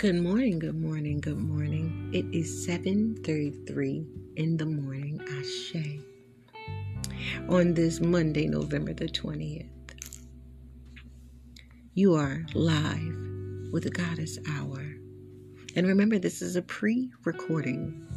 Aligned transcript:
Good 0.00 0.22
morning, 0.22 0.58
good 0.58 0.80
morning, 0.80 1.20
good 1.20 1.36
morning. 1.36 2.08
It 2.14 2.24
is 2.34 2.66
7:33 2.66 4.06
in 4.34 4.56
the 4.56 4.64
morning, 4.64 5.20
Ashe. 5.20 6.00
On 7.50 7.74
this 7.74 8.00
Monday, 8.00 8.48
November 8.48 8.94
the 8.94 9.08
20th. 9.08 9.68
You 11.92 12.14
are 12.14 12.46
live 12.54 13.14
with 13.72 13.82
the 13.82 13.90
Goddess 13.90 14.38
Hour. 14.48 14.80
And 15.76 15.86
remember 15.86 16.18
this 16.18 16.40
is 16.40 16.56
a 16.56 16.62
pre-recording. 16.62 18.08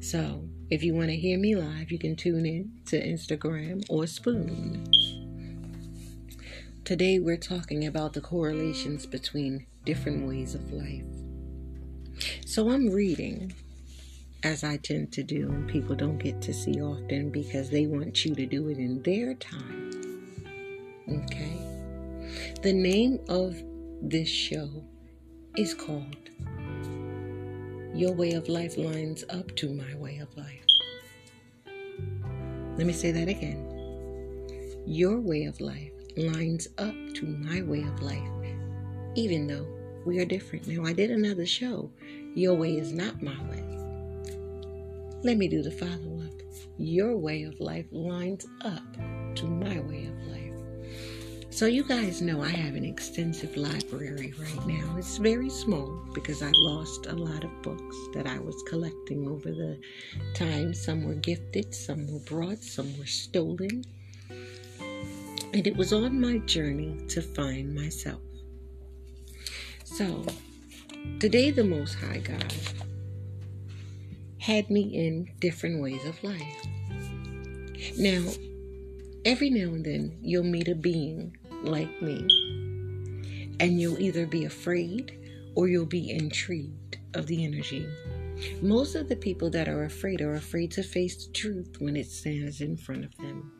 So, 0.00 0.48
if 0.68 0.82
you 0.82 0.94
want 0.94 1.10
to 1.10 1.16
hear 1.16 1.38
me 1.38 1.54
live, 1.54 1.92
you 1.92 1.98
can 2.00 2.16
tune 2.16 2.44
in 2.44 2.72
to 2.86 3.00
Instagram 3.00 3.84
or 3.88 4.08
Spoon. 4.08 4.82
Today 6.82 7.20
we're 7.20 7.36
talking 7.36 7.86
about 7.86 8.14
the 8.14 8.20
correlations 8.20 9.06
between 9.06 9.66
different 9.86 10.28
ways 10.28 10.54
of 10.54 10.70
life. 10.72 11.04
So 12.44 12.70
I'm 12.70 12.90
reading, 12.90 13.54
as 14.42 14.62
I 14.64 14.76
tend 14.76 15.12
to 15.12 15.22
do, 15.22 15.48
and 15.50 15.66
people 15.68 15.94
don't 15.94 16.18
get 16.18 16.42
to 16.42 16.52
see 16.52 16.82
often 16.82 17.30
because 17.30 17.70
they 17.70 17.86
want 17.86 18.24
you 18.24 18.34
to 18.34 18.44
do 18.44 18.68
it 18.68 18.78
in 18.78 19.02
their 19.02 19.34
time. 19.34 19.92
Okay? 21.08 21.58
The 22.62 22.72
name 22.72 23.20
of 23.28 23.56
this 24.02 24.28
show 24.28 24.68
is 25.56 25.72
called 25.72 26.30
Your 27.94 28.12
Way 28.12 28.32
of 28.32 28.48
Life 28.48 28.76
Lines 28.76 29.24
Up 29.30 29.54
to 29.56 29.72
My 29.72 29.94
Way 29.94 30.18
of 30.18 30.36
Life. 30.36 30.64
Let 32.76 32.86
me 32.86 32.92
say 32.92 33.12
that 33.12 33.28
again. 33.28 33.72
Your 34.86 35.18
way 35.18 35.44
of 35.44 35.60
life 35.60 35.92
lines 36.16 36.68
up 36.78 36.94
to 37.14 37.26
my 37.26 37.62
way 37.62 37.82
of 37.82 38.02
life, 38.02 38.35
even 39.16 39.46
though 39.46 39.66
we 40.04 40.20
are 40.20 40.24
different. 40.24 40.68
Now, 40.68 40.84
I 40.84 40.92
did 40.92 41.10
another 41.10 41.46
show. 41.46 41.90
Your 42.34 42.54
way 42.54 42.76
is 42.76 42.92
not 42.92 43.22
my 43.22 43.36
way. 43.50 43.64
Let 45.24 45.38
me 45.38 45.48
do 45.48 45.62
the 45.62 45.70
follow 45.70 46.22
up. 46.22 46.32
Your 46.78 47.16
way 47.16 47.42
of 47.44 47.58
life 47.58 47.86
lines 47.90 48.46
up 48.62 48.84
to 49.36 49.46
my 49.46 49.80
way 49.80 50.06
of 50.06 50.26
life. 50.26 50.52
So, 51.48 51.64
you 51.64 51.84
guys 51.84 52.20
know 52.20 52.42
I 52.42 52.50
have 52.50 52.74
an 52.74 52.84
extensive 52.84 53.56
library 53.56 54.34
right 54.38 54.66
now. 54.66 54.96
It's 54.98 55.16
very 55.16 55.48
small 55.48 56.04
because 56.12 56.42
I 56.42 56.50
lost 56.52 57.06
a 57.06 57.14
lot 57.14 57.42
of 57.42 57.62
books 57.62 57.96
that 58.12 58.26
I 58.26 58.38
was 58.38 58.62
collecting 58.68 59.26
over 59.26 59.50
the 59.50 59.80
time. 60.34 60.74
Some 60.74 61.04
were 61.04 61.14
gifted, 61.14 61.74
some 61.74 62.12
were 62.12 62.20
brought, 62.20 62.58
some 62.58 62.96
were 62.98 63.06
stolen. 63.06 63.82
And 64.28 65.66
it 65.66 65.74
was 65.74 65.94
on 65.94 66.20
my 66.20 66.36
journey 66.38 66.98
to 67.08 67.22
find 67.22 67.74
myself. 67.74 68.20
So, 69.86 70.26
today 71.20 71.52
the 71.52 71.62
Most 71.62 71.94
High 71.94 72.18
God 72.18 72.52
had 74.38 74.68
me 74.68 74.82
in 74.82 75.30
different 75.38 75.80
ways 75.80 76.04
of 76.04 76.22
life. 76.24 76.66
Now, 77.96 78.26
every 79.24 79.48
now 79.48 79.72
and 79.72 79.86
then 79.86 80.18
you'll 80.20 80.42
meet 80.42 80.66
a 80.66 80.74
being 80.74 81.36
like 81.62 82.02
me, 82.02 82.18
and 83.60 83.80
you'll 83.80 84.00
either 84.00 84.26
be 84.26 84.44
afraid 84.44 85.16
or 85.54 85.68
you'll 85.68 85.86
be 85.86 86.10
intrigued 86.10 86.98
of 87.14 87.28
the 87.28 87.44
energy. 87.44 87.88
Most 88.62 88.94
of 88.94 89.08
the 89.08 89.16
people 89.16 89.50
that 89.50 89.68
are 89.68 89.84
afraid 89.84 90.20
are 90.20 90.34
afraid 90.34 90.70
to 90.72 90.82
face 90.82 91.26
the 91.26 91.32
truth 91.32 91.76
when 91.78 91.96
it 91.96 92.10
stands 92.10 92.60
in 92.60 92.76
front 92.76 93.04
of 93.04 93.16
them. 93.16 93.52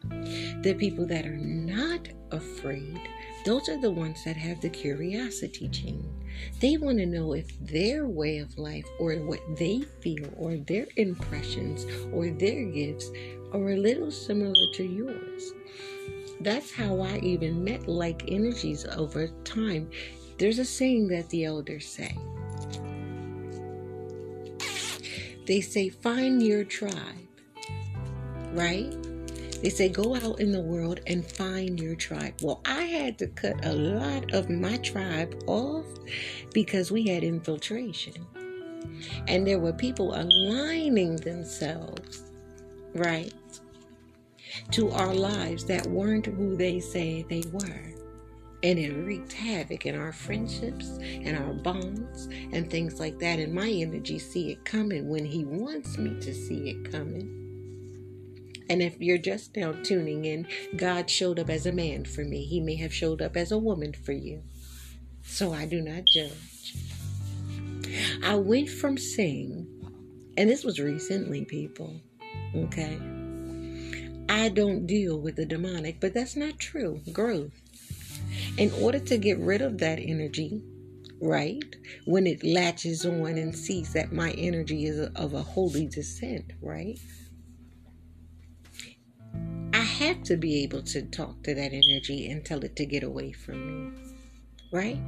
The 0.63 0.75
people 0.75 1.07
that 1.07 1.27
are 1.27 1.37
not 1.37 2.09
afraid 2.31 3.01
those 3.47 3.69
are 3.69 3.81
the 3.81 3.93
ones 3.93 4.25
that 4.25 4.37
have 4.37 4.61
the 4.61 4.69
curiosity 4.69 5.69
gene. 5.69 6.13
They 6.59 6.77
want 6.79 6.99
to 6.99 7.07
know 7.07 7.33
if 7.33 7.47
their 7.61 8.09
way 8.09 8.39
of 8.39 8.59
life 8.59 8.85
or 8.99 9.15
what 9.19 9.39
they 9.57 9.83
feel 10.01 10.29
or 10.37 10.57
their 10.57 10.89
impressions 10.97 11.87
or 12.13 12.31
their 12.31 12.65
gifts 12.65 13.09
are 13.53 13.71
a 13.71 13.77
little 13.77 14.11
similar 14.11 14.73
to 14.73 14.83
yours. 14.83 15.53
That's 16.41 16.73
how 16.73 17.01
I 17.01 17.19
even 17.19 17.63
met 17.63 17.87
like 17.87 18.25
energies 18.27 18.85
over 18.85 19.29
time. 19.45 19.91
There's 20.39 20.59
a 20.59 20.65
saying 20.65 21.07
that 21.11 21.31
the 21.31 21.45
elders 21.45 21.87
say. 21.87 22.17
They 25.47 25.61
say, 25.61 25.89
find 25.91 26.43
your 26.43 26.65
tribe, 26.65 27.29
right? 28.53 28.93
They 29.63 29.71
say, 29.71 29.89
go 29.89 30.17
out 30.17 30.41
in 30.41 30.53
the 30.53 30.61
world 30.61 31.01
and 31.07 31.25
find 31.25 31.81
your 31.81 31.95
tribe. 31.95 32.35
Well, 32.43 32.61
I 32.67 32.83
had 32.83 33.17
to 33.19 33.29
cut 33.29 33.65
a 33.65 33.73
lot 33.73 34.35
of 34.35 34.51
my 34.51 34.77
tribe 34.79 35.41
off 35.47 35.87
because 36.53 36.91
we 36.91 37.09
had 37.09 37.23
infiltration. 37.23 38.27
And 39.29 39.47
there 39.47 39.59
were 39.59 39.73
people 39.73 40.15
aligning 40.15 41.17
themselves, 41.17 42.25
right, 42.95 43.33
to 44.73 44.91
our 44.91 45.15
lives 45.15 45.65
that 45.67 45.87
weren't 45.87 46.27
who 46.27 46.57
they 46.57 46.81
say 46.81 47.25
they 47.29 47.45
were. 47.53 47.96
And 48.67 48.79
it 48.79 48.93
wreaked 48.93 49.33
havoc 49.33 49.87
in 49.87 49.95
our 49.95 50.13
friendships 50.13 50.99
and 51.01 51.39
our 51.39 51.55
bonds 51.55 52.27
and 52.53 52.69
things 52.69 52.99
like 52.99 53.19
that. 53.21 53.39
And 53.39 53.55
my 53.55 53.71
energy 53.71 54.19
see 54.19 54.51
it 54.51 54.65
coming 54.65 55.09
when 55.09 55.25
he 55.25 55.45
wants 55.45 55.97
me 55.97 56.19
to 56.21 56.35
see 56.35 56.71
it 56.71 56.91
coming 56.91 57.47
and 58.69 58.83
if 58.83 59.01
you're 59.01 59.19
just 59.19 59.57
now 59.57 59.73
tuning 59.83 60.25
in, 60.25 60.47
God 60.77 61.09
showed 61.09 61.39
up 61.39 61.51
as 61.51 61.67
a 61.67 61.73
man 61.73 62.05
for 62.05 62.25
me. 62.25 62.45
He 62.45 62.61
may 62.61 62.77
have 62.77 62.93
showed 62.93 63.23
up 63.23 63.37
as 63.37 63.53
a 63.53 63.59
woman 63.59 63.93
for 63.93 64.13
you. 64.13 64.43
So 65.23 65.53
I 65.53 65.67
do 65.67 65.81
not 65.81 66.05
judge. 66.05 66.75
I 68.25 68.35
went 68.37 68.69
from 68.69 68.99
saying, 68.99 69.69
and 70.37 70.51
this 70.51 70.65
was 70.65 70.81
recently, 70.81 71.45
people, 71.45 72.01
okay? 72.55 72.99
I 74.29 74.49
don't 74.49 74.87
deal 74.87 75.21
with 75.21 75.37
the 75.37 75.47
demonic, 75.47 76.01
but 76.01 76.13
that's 76.13 76.37
not 76.37 76.59
true. 76.59 77.01
Growth. 77.13 77.53
In 78.59 78.73
order 78.81 78.99
to 78.99 79.19
get 79.19 79.39
rid 79.39 79.63
of 79.63 79.79
that 79.79 79.99
energy, 79.99 80.63
right? 81.21 81.65
When 82.05 82.27
it 82.27 82.45
latches 82.45 83.05
on 83.05 83.39
and 83.39 83.55
sees 83.55 83.93
that 83.93 84.13
my 84.13 84.33
energy 84.33 84.87
is 84.87 85.09
of 85.17 85.35
a 85.35 85.43
holy 85.43 85.87
descent, 85.87 86.53
right? 86.61 86.99
I 89.73 89.83
have 89.83 90.23
to 90.25 90.37
be 90.37 90.63
able 90.63 90.83
to 90.83 91.03
talk 91.03 91.43
to 91.45 91.55
that 91.55 91.73
energy 91.73 92.31
and 92.31 92.45
tell 92.45 92.65
it 92.65 92.77
to 92.77 92.87
get 92.87 93.03
away 93.03 93.33
from 93.33 93.93
me. 93.93 93.99
Right? 94.73 95.01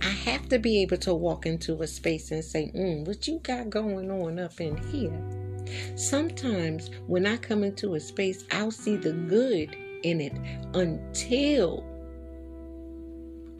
I 0.00 0.10
have 0.10 0.48
to 0.50 0.58
be 0.58 0.82
able 0.82 0.96
to 0.98 1.14
walk 1.14 1.46
into 1.46 1.82
a 1.82 1.86
space 1.86 2.30
and 2.30 2.44
say, 2.44 2.70
mm, 2.74 3.06
what 3.06 3.26
you 3.26 3.40
got 3.40 3.70
going 3.70 4.10
on 4.10 4.38
up 4.38 4.60
in 4.60 4.76
here? 4.76 5.96
Sometimes 5.96 6.90
when 7.06 7.26
I 7.26 7.36
come 7.36 7.64
into 7.64 7.94
a 7.94 8.00
space, 8.00 8.44
I'll 8.52 8.70
see 8.70 8.96
the 8.96 9.12
good 9.12 9.76
in 10.02 10.20
it 10.20 10.34
until 10.74 11.84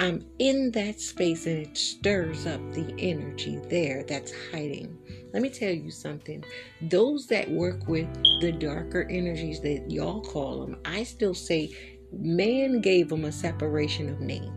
I'm 0.00 0.24
in 0.38 0.70
that 0.72 1.00
space 1.00 1.46
and 1.46 1.66
it 1.66 1.76
stirs 1.76 2.46
up 2.46 2.60
the 2.72 2.94
energy 2.98 3.56
there 3.68 4.04
that's 4.04 4.32
hiding. 4.52 4.96
Let 5.32 5.42
me 5.42 5.50
tell 5.50 5.72
you 5.72 5.90
something. 5.90 6.44
Those 6.82 7.26
that 7.26 7.50
work 7.50 7.88
with 7.88 8.06
the 8.40 8.52
darker 8.52 9.06
energies 9.10 9.60
that 9.62 9.90
y'all 9.90 10.20
call 10.20 10.60
them, 10.60 10.76
I 10.84 11.02
still 11.02 11.34
say 11.34 11.76
man 12.12 12.80
gave 12.80 13.08
them 13.08 13.24
a 13.24 13.32
separation 13.32 14.08
of 14.08 14.20
name. 14.20 14.52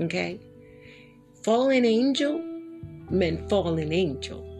Okay? 0.00 0.38
Fallen 1.42 1.84
angel 1.84 2.38
meant 3.10 3.48
fallen 3.48 3.92
angel. 3.92 4.50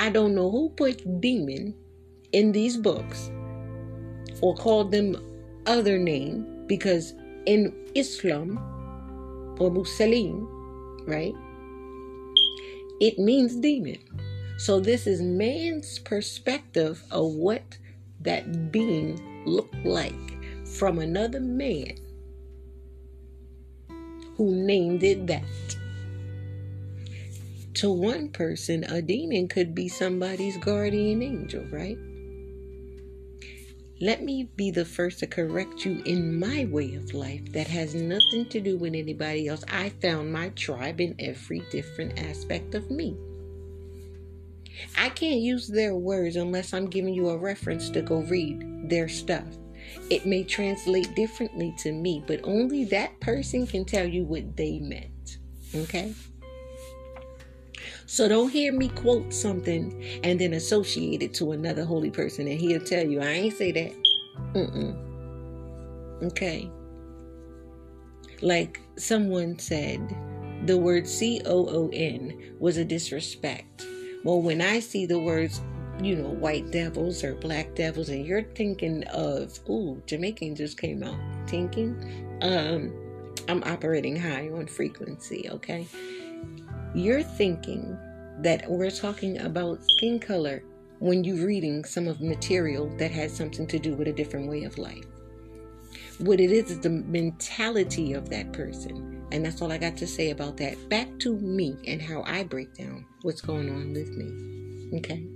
I 0.00 0.10
don't 0.10 0.34
know 0.34 0.50
who 0.50 0.70
put 0.70 1.20
demon 1.20 1.74
in 2.32 2.50
these 2.50 2.76
books 2.76 3.30
or 4.40 4.56
called 4.56 4.90
them 4.90 5.16
other 5.66 5.98
name 5.98 6.66
because 6.66 7.14
in 7.46 7.72
Islam 7.94 8.58
or 9.58 9.70
Muslim, 9.70 10.46
right? 11.06 11.34
It 13.00 13.18
means 13.18 13.56
demon. 13.56 13.98
So 14.58 14.80
this 14.80 15.06
is 15.06 15.20
man's 15.20 15.98
perspective 15.98 17.02
of 17.10 17.32
what 17.32 17.78
that 18.20 18.72
being 18.72 19.44
looked 19.46 19.84
like 19.84 20.14
from 20.66 20.98
another 20.98 21.40
man 21.40 21.96
who 24.36 24.54
named 24.54 25.02
it 25.02 25.26
that. 25.26 25.44
To 27.74 27.92
one 27.92 28.28
person, 28.28 28.84
a 28.84 29.02
demon 29.02 29.48
could 29.48 29.74
be 29.74 29.88
somebody's 29.88 30.56
guardian 30.58 31.22
angel, 31.22 31.64
right? 31.70 31.98
Let 34.00 34.24
me 34.24 34.50
be 34.56 34.72
the 34.72 34.84
first 34.84 35.20
to 35.20 35.26
correct 35.26 35.84
you 35.84 36.02
in 36.04 36.38
my 36.38 36.64
way 36.64 36.96
of 36.96 37.14
life 37.14 37.52
that 37.52 37.68
has 37.68 37.94
nothing 37.94 38.46
to 38.46 38.60
do 38.60 38.76
with 38.76 38.94
anybody 38.94 39.46
else. 39.46 39.64
I 39.70 39.90
found 39.90 40.32
my 40.32 40.48
tribe 40.50 41.00
in 41.00 41.14
every 41.20 41.60
different 41.70 42.18
aspect 42.18 42.74
of 42.74 42.90
me. 42.90 43.16
I 44.98 45.10
can't 45.10 45.40
use 45.40 45.68
their 45.68 45.94
words 45.94 46.34
unless 46.34 46.74
I'm 46.74 46.90
giving 46.90 47.14
you 47.14 47.28
a 47.28 47.38
reference 47.38 47.88
to 47.90 48.02
go 48.02 48.22
read 48.22 48.90
their 48.90 49.08
stuff. 49.08 49.46
It 50.10 50.26
may 50.26 50.42
translate 50.42 51.14
differently 51.14 51.72
to 51.78 51.92
me, 51.92 52.24
but 52.26 52.40
only 52.42 52.84
that 52.86 53.20
person 53.20 53.64
can 53.64 53.84
tell 53.84 54.06
you 54.06 54.24
what 54.24 54.56
they 54.56 54.80
meant. 54.80 55.38
Okay? 55.72 56.14
So 58.14 58.28
don't 58.28 58.48
hear 58.48 58.72
me 58.72 58.90
quote 58.90 59.34
something 59.34 60.20
and 60.22 60.40
then 60.40 60.52
associate 60.52 61.20
it 61.20 61.34
to 61.34 61.50
another 61.50 61.84
holy 61.84 62.12
person 62.12 62.46
and 62.46 62.60
he'll 62.60 62.78
tell 62.78 63.04
you, 63.04 63.20
I 63.20 63.26
ain't 63.26 63.56
say 63.56 63.72
that. 63.72 63.92
Mm-mm. 64.52 66.22
Okay. 66.22 66.70
Like 68.40 68.80
someone 68.96 69.58
said, 69.58 70.16
the 70.64 70.78
word 70.78 71.08
C 71.08 71.42
O 71.44 71.66
O 71.68 71.90
N 71.92 72.54
was 72.60 72.76
a 72.76 72.84
disrespect. 72.84 73.84
Well, 74.22 74.40
when 74.40 74.60
I 74.60 74.78
see 74.78 75.06
the 75.06 75.18
words, 75.18 75.60
you 76.00 76.14
know, 76.14 76.28
white 76.28 76.70
devils 76.70 77.24
or 77.24 77.34
black 77.34 77.74
devils, 77.74 78.10
and 78.10 78.24
you're 78.24 78.44
thinking 78.44 79.02
of, 79.08 79.58
ooh, 79.68 80.00
Jamaican 80.06 80.54
just 80.54 80.78
came 80.78 81.02
out 81.02 81.18
thinking, 81.48 81.96
um, 82.42 82.94
I'm 83.48 83.64
operating 83.64 84.14
high 84.14 84.50
on 84.50 84.68
frequency, 84.68 85.50
okay? 85.50 85.88
You're 86.94 87.24
thinking 87.24 87.98
that 88.38 88.70
we're 88.70 88.90
talking 88.90 89.40
about 89.40 89.82
skin 89.90 90.20
color 90.20 90.62
when 91.00 91.24
you're 91.24 91.44
reading 91.44 91.84
some 91.84 92.06
of 92.06 92.20
material 92.20 92.88
that 92.98 93.10
has 93.10 93.34
something 93.34 93.66
to 93.66 93.80
do 93.80 93.96
with 93.96 94.06
a 94.06 94.12
different 94.12 94.48
way 94.48 94.62
of 94.62 94.78
life. 94.78 95.04
What 96.18 96.38
it 96.38 96.52
is 96.52 96.70
is 96.70 96.78
the 96.78 96.90
mentality 96.90 98.12
of 98.12 98.30
that 98.30 98.52
person. 98.52 99.26
And 99.32 99.44
that's 99.44 99.60
all 99.60 99.72
I 99.72 99.78
got 99.78 99.96
to 99.96 100.06
say 100.06 100.30
about 100.30 100.56
that. 100.58 100.88
Back 100.88 101.18
to 101.20 101.36
me 101.38 101.76
and 101.88 102.00
how 102.00 102.22
I 102.22 102.44
break 102.44 102.74
down 102.74 103.04
what's 103.22 103.40
going 103.40 103.68
on 103.68 103.92
with 103.92 104.10
me. 104.10 104.98
Okay. 104.98 105.26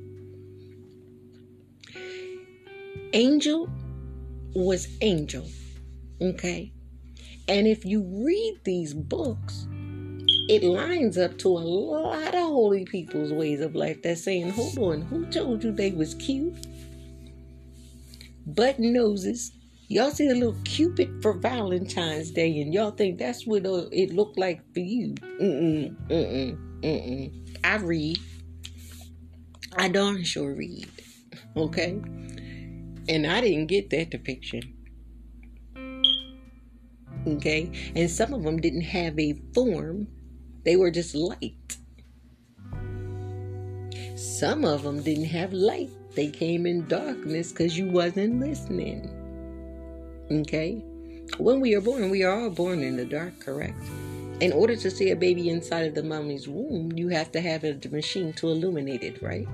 Angel 3.15 3.69
was 4.55 4.87
angel. 5.01 5.49
Okay. 6.21 6.73
And 7.49 7.67
if 7.67 7.85
you 7.85 8.03
read 8.25 8.61
these 8.63 8.95
books, 8.95 9.67
it 10.49 10.63
lines 10.65 11.19
up 11.19 11.37
to 11.39 11.49
a 11.49 11.61
lot 11.61 12.35
of 12.35 12.43
holy 12.43 12.87
people's 12.87 13.33
ways 13.33 13.61
of 13.61 13.75
life 13.75 14.03
that's 14.03 14.25
saying, 14.25 14.49
hold 14.51 14.79
on, 14.79 15.03
who 15.03 15.27
told 15.27 15.63
you 15.63 15.73
they 15.73 15.91
was 15.91 16.15
cute? 16.15 16.67
Button 18.47 18.95
noses. 18.95 19.53
Y'all 19.89 20.11
see 20.11 20.29
a 20.29 20.35
little 20.35 20.57
Cupid 20.65 21.23
for 21.23 21.35
Valentine's 21.35 22.31
Day, 22.31 22.61
and 22.61 22.73
y'all 22.73 22.91
think 22.91 23.19
that's 23.19 23.47
what 23.47 23.65
uh, 23.67 23.87
it 23.93 24.13
looked 24.15 24.39
like 24.39 24.61
for 24.73 24.81
you. 24.81 25.15
Mm-mm, 25.41 25.95
mm-mm, 26.09 26.81
mm-mm. 26.81 27.59
I 27.65 27.77
read. 27.77 28.19
I 29.77 29.89
darn 29.89 30.25
sure 30.25 30.55
read. 30.55 30.89
Okay? 31.57 32.01
And 33.09 33.27
I 33.27 33.41
didn't 33.41 33.67
get 33.67 33.91
that 33.91 34.11
depiction. 34.11 34.75
Okay? 37.27 37.71
And 37.95 38.11
some 38.11 38.33
of 38.33 38.43
them 38.43 38.61
didn't 38.61 38.83
have 38.83 39.19
a 39.19 39.35
form 39.55 40.07
they 40.65 40.77
were 40.77 40.91
just 40.91 41.15
light. 41.15 41.77
Some 44.17 44.65
of 44.65 44.83
them 44.83 45.03
didn't 45.03 45.27
have 45.27 45.53
light. 45.53 45.91
They 46.15 46.29
came 46.29 46.67
in 46.67 46.87
darkness 46.89 47.53
because 47.53 47.79
you 47.79 47.91
wasn't 47.91 48.41
listening. 48.41 49.09
Okay? 50.31 50.83
When 51.39 51.61
we 51.61 51.75
are 51.75 51.81
born, 51.81 52.11
we 52.11 52.25
are 52.25 52.41
all 52.41 52.51
born 52.51 52.83
in 52.83 52.97
the 52.97 53.05
dark, 53.05 53.39
correct? 53.41 53.79
In 54.41 54.53
order 54.53 54.77
to 54.77 54.91
see 54.91 55.11
a 55.11 55.17
baby 55.17 55.51
inside 55.51 55.87
of 55.87 55.95
the 55.95 56.03
mommy's 56.03 56.49
womb, 56.49 56.93
you 56.93 57.09
have 57.09 57.31
to 57.33 57.41
have 57.41 57.65
a 57.65 57.79
machine 57.91 58.33
to 58.35 58.49
illuminate 58.49 59.03
it, 59.03 59.23
right? 59.23 59.47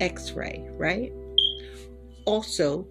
X 0.00 0.32
ray, 0.32 0.66
right? 0.76 1.12
Also, 2.24 2.86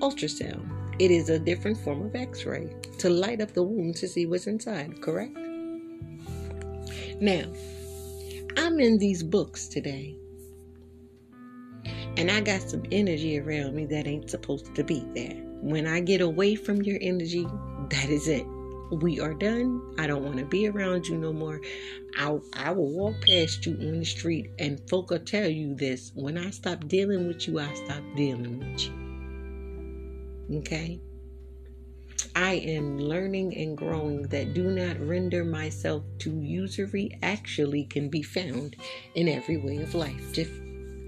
ultrasound. 0.00 0.68
It 0.98 1.10
is 1.10 1.30
a 1.30 1.38
different 1.38 1.78
form 1.78 2.06
of 2.06 2.14
X 2.14 2.44
ray 2.44 2.68
to 2.98 3.08
light 3.08 3.40
up 3.40 3.52
the 3.52 3.62
womb 3.62 3.94
to 3.94 4.06
see 4.06 4.26
what's 4.26 4.46
inside, 4.46 5.00
correct? 5.00 5.36
Now, 7.22 7.44
I'm 8.56 8.80
in 8.80 8.98
these 8.98 9.22
books 9.22 9.68
today, 9.68 10.16
and 12.16 12.28
I 12.28 12.40
got 12.40 12.68
some 12.68 12.82
energy 12.90 13.38
around 13.38 13.76
me 13.76 13.86
that 13.86 14.08
ain't 14.08 14.28
supposed 14.28 14.74
to 14.74 14.82
be 14.82 15.06
there. 15.14 15.36
When 15.60 15.86
I 15.86 16.00
get 16.00 16.20
away 16.20 16.56
from 16.56 16.82
your 16.82 16.98
energy, 17.00 17.46
that 17.90 18.08
is 18.08 18.26
it. 18.26 18.44
We 18.90 19.20
are 19.20 19.34
done. 19.34 19.94
I 20.00 20.08
don't 20.08 20.24
want 20.24 20.38
to 20.38 20.44
be 20.44 20.66
around 20.66 21.06
you 21.06 21.16
no 21.16 21.32
more. 21.32 21.60
I, 22.18 22.40
I 22.54 22.72
will 22.72 22.90
walk 22.90 23.14
past 23.24 23.66
you 23.66 23.74
on 23.74 24.00
the 24.00 24.04
street, 24.04 24.50
and 24.58 24.80
folk 24.90 25.10
will 25.10 25.20
tell 25.20 25.48
you 25.48 25.76
this. 25.76 26.10
When 26.16 26.36
I 26.36 26.50
stop 26.50 26.88
dealing 26.88 27.28
with 27.28 27.46
you, 27.46 27.60
I 27.60 27.72
stop 27.74 28.02
dealing 28.16 28.58
with 28.58 28.82
you. 30.50 30.58
Okay? 30.58 31.00
I 32.34 32.54
am 32.54 32.98
learning 32.98 33.56
and 33.56 33.76
growing 33.76 34.22
that 34.28 34.54
do 34.54 34.70
not 34.70 34.98
render 35.00 35.44
myself 35.44 36.04
to 36.20 36.30
usury 36.40 37.18
actually 37.22 37.84
can 37.84 38.08
be 38.08 38.22
found 38.22 38.76
in 39.14 39.28
every 39.28 39.58
way 39.58 39.78
of 39.78 39.94
life, 39.94 40.32
just 40.32 40.50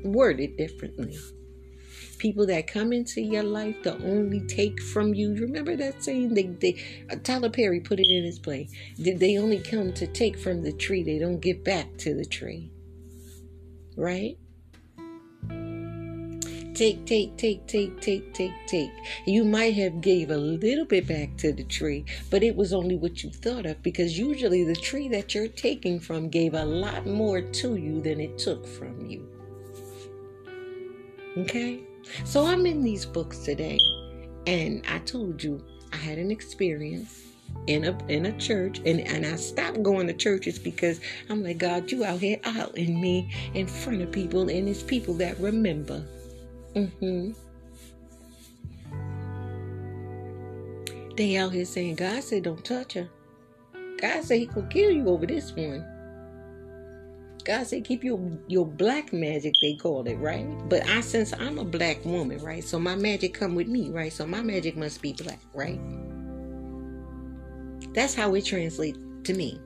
worded 0.04 0.56
differently. 0.56 1.18
People 2.18 2.46
that 2.46 2.66
come 2.66 2.92
into 2.92 3.20
your 3.20 3.42
life 3.42 3.82
to 3.82 3.94
only 4.04 4.40
take 4.46 4.80
from 4.80 5.14
you. 5.14 5.34
Remember 5.34 5.76
that 5.76 6.02
saying? 6.02 6.34
They, 6.34 6.44
they 6.44 6.82
uh, 7.10 7.16
Tyler 7.22 7.50
Perry 7.50 7.80
put 7.80 8.00
it 8.00 8.08
in 8.08 8.24
his 8.24 8.38
play. 8.38 8.68
They 8.98 9.38
only 9.38 9.58
come 9.58 9.92
to 9.94 10.06
take 10.06 10.38
from 10.38 10.62
the 10.62 10.72
tree? 10.72 11.02
They 11.02 11.18
don't 11.18 11.40
give 11.40 11.64
back 11.64 11.96
to 11.98 12.14
the 12.14 12.24
tree, 12.24 12.70
right? 13.96 14.38
Take, 16.74 17.06
take, 17.06 17.36
take, 17.36 17.66
take, 17.66 18.00
take, 18.00 18.34
take, 18.34 18.52
take. 18.66 18.90
You 19.26 19.44
might 19.44 19.74
have 19.74 20.00
gave 20.00 20.30
a 20.30 20.36
little 20.36 20.84
bit 20.84 21.06
back 21.06 21.36
to 21.38 21.52
the 21.52 21.64
tree, 21.64 22.04
but 22.30 22.42
it 22.42 22.54
was 22.54 22.72
only 22.72 22.96
what 22.96 23.22
you 23.22 23.30
thought 23.30 23.66
of 23.66 23.82
because 23.82 24.18
usually 24.18 24.64
the 24.64 24.76
tree 24.76 25.08
that 25.08 25.34
you're 25.34 25.48
taking 25.48 26.00
from 26.00 26.28
gave 26.28 26.54
a 26.54 26.64
lot 26.64 27.06
more 27.06 27.40
to 27.40 27.76
you 27.76 28.00
than 28.02 28.20
it 28.20 28.38
took 28.38 28.66
from 28.66 29.06
you. 29.06 29.28
Okay? 31.36 31.82
So 32.24 32.44
I'm 32.44 32.66
in 32.66 32.82
these 32.82 33.06
books 33.06 33.38
today, 33.38 33.78
and 34.46 34.84
I 34.88 34.98
told 34.98 35.42
you 35.42 35.64
I 35.92 35.96
had 35.96 36.18
an 36.18 36.30
experience 36.30 37.22
in 37.66 37.84
a 37.84 37.96
in 38.08 38.26
a 38.26 38.38
church 38.38 38.80
and, 38.84 39.00
and 39.00 39.24
I 39.24 39.36
stopped 39.36 39.82
going 39.82 40.06
to 40.08 40.12
churches 40.12 40.58
because 40.58 41.00
I'm 41.30 41.42
like, 41.42 41.58
God, 41.58 41.90
you 41.90 42.04
out 42.04 42.20
here 42.20 42.40
out 42.44 42.76
in 42.76 43.00
me 43.00 43.30
in 43.54 43.66
front 43.66 44.02
of 44.02 44.10
people 44.10 44.48
and 44.48 44.68
it's 44.68 44.82
people 44.82 45.14
that 45.14 45.38
remember. 45.38 46.04
Mm-hmm. 46.74 47.32
They 51.16 51.36
out 51.36 51.52
here 51.52 51.64
saying, 51.64 51.96
God 51.96 52.22
said 52.24 52.42
don't 52.42 52.64
touch 52.64 52.94
her. 52.94 53.08
God 54.00 54.24
said 54.24 54.38
he 54.38 54.46
could 54.46 54.68
kill 54.70 54.90
you 54.90 55.08
over 55.08 55.26
this 55.26 55.52
one. 55.52 55.86
God 57.44 57.66
said 57.66 57.84
keep 57.84 58.02
your 58.02 58.18
your 58.48 58.66
black 58.66 59.12
magic, 59.12 59.54
they 59.60 59.74
call 59.74 60.06
it, 60.08 60.16
right? 60.16 60.46
But 60.68 60.88
I 60.88 61.00
since 61.02 61.32
I'm 61.34 61.58
a 61.58 61.64
black 61.64 62.04
woman, 62.04 62.38
right? 62.38 62.64
So 62.64 62.78
my 62.78 62.96
magic 62.96 63.34
come 63.34 63.54
with 63.54 63.68
me, 63.68 63.90
right? 63.90 64.12
So 64.12 64.26
my 64.26 64.42
magic 64.42 64.76
must 64.76 65.02
be 65.02 65.12
black, 65.12 65.40
right? 65.52 65.78
That's 67.92 68.14
how 68.14 68.34
it 68.34 68.44
translates 68.44 68.98
to 69.24 69.34
me. 69.34 69.60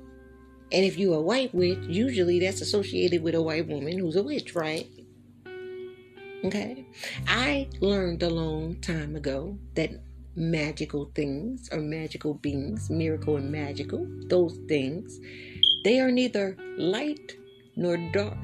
And 0.70 0.84
if 0.84 0.98
you're 0.98 1.16
a 1.16 1.22
white 1.22 1.54
witch, 1.54 1.78
usually 1.88 2.40
that's 2.40 2.60
associated 2.60 3.22
with 3.22 3.34
a 3.34 3.40
white 3.40 3.66
woman 3.66 3.98
who's 3.98 4.16
a 4.16 4.22
witch, 4.22 4.54
right? 4.54 4.86
Okay. 6.44 6.84
I 7.26 7.68
learned 7.80 8.22
a 8.22 8.30
long 8.30 8.76
time 8.80 9.16
ago 9.16 9.58
that 9.74 9.90
magical 10.36 11.10
things 11.14 11.68
or 11.72 11.80
magical 11.80 12.34
beings, 12.34 12.88
miracle 12.88 13.36
and 13.36 13.50
magical, 13.50 14.06
those 14.28 14.56
things, 14.68 15.18
they 15.82 15.98
are 15.98 16.12
neither 16.12 16.56
light 16.76 17.36
nor 17.74 17.96
dark. 18.12 18.38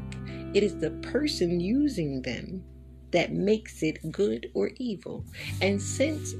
It 0.55 0.63
is 0.63 0.77
the 0.79 0.91
person 0.91 1.61
using 1.61 2.23
them 2.23 2.65
that 3.13 3.33
makes 3.33 3.83
it 3.83 4.11
good 4.11 4.51
or 4.55 4.73
evil. 4.77 5.25
And 5.63 5.81
since 5.81 6.35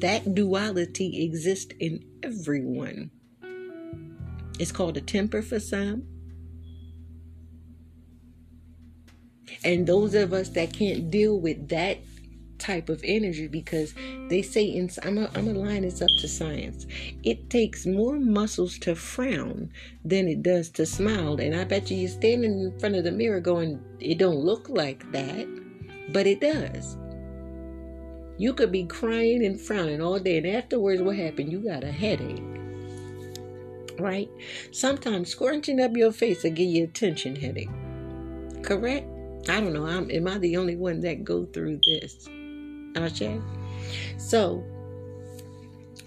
that 0.00 0.34
duality 0.34 1.24
exists 1.24 1.74
in 1.80 2.04
everyone, 2.22 3.10
it's 4.58 4.72
called 4.72 4.98
a 4.98 5.00
temper 5.00 5.40
for 5.40 5.58
some, 5.58 6.02
And 9.64 9.86
those 9.86 10.14
of 10.14 10.32
us 10.32 10.48
that 10.50 10.72
can't 10.72 11.10
deal 11.10 11.38
with 11.38 11.68
that 11.68 11.98
type 12.58 12.88
of 12.88 13.00
energy 13.04 13.46
because 13.46 13.94
they 14.28 14.42
say 14.42 14.64
in 14.64 14.90
I'm 15.02 15.14
gonna 15.14 15.52
line 15.52 15.82
this 15.82 16.02
up 16.02 16.10
to 16.18 16.28
science. 16.28 16.86
It 17.22 17.50
takes 17.50 17.86
more 17.86 18.18
muscles 18.18 18.78
to 18.80 18.94
frown 18.94 19.70
than 20.04 20.28
it 20.28 20.42
does 20.42 20.68
to 20.70 20.86
smile. 20.86 21.40
And 21.40 21.54
I 21.54 21.64
bet 21.64 21.90
you 21.90 21.96
you're 21.96 22.08
standing 22.08 22.60
in 22.60 22.78
front 22.78 22.96
of 22.96 23.04
the 23.04 23.12
mirror 23.12 23.40
going, 23.40 23.80
it 24.00 24.18
don't 24.18 24.44
look 24.44 24.68
like 24.68 25.10
that, 25.12 25.46
but 26.12 26.26
it 26.26 26.40
does. 26.40 26.96
You 28.38 28.54
could 28.54 28.70
be 28.70 28.84
crying 28.84 29.44
and 29.44 29.60
frowning 29.60 30.00
all 30.00 30.20
day, 30.20 30.38
and 30.38 30.46
afterwards, 30.46 31.02
what 31.02 31.16
happened? 31.16 31.50
You 31.50 31.58
got 31.58 31.82
a 31.82 31.90
headache. 31.90 32.42
Right? 33.98 34.30
Sometimes 34.70 35.30
scrunching 35.30 35.80
up 35.80 35.96
your 35.96 36.12
face 36.12 36.44
will 36.44 36.52
give 36.52 36.68
you 36.68 36.84
a 36.84 36.86
tension 36.86 37.34
headache. 37.34 37.68
Correct? 38.62 39.08
I 39.48 39.60
don't 39.60 39.72
know. 39.72 39.86
I'm, 39.86 40.10
am 40.10 40.26
I 40.28 40.38
the 40.38 40.56
only 40.56 40.76
one 40.76 41.00
that 41.00 41.24
go 41.24 41.46
through 41.46 41.80
this? 41.86 42.28
Ashe? 42.96 43.40
So 44.18 44.64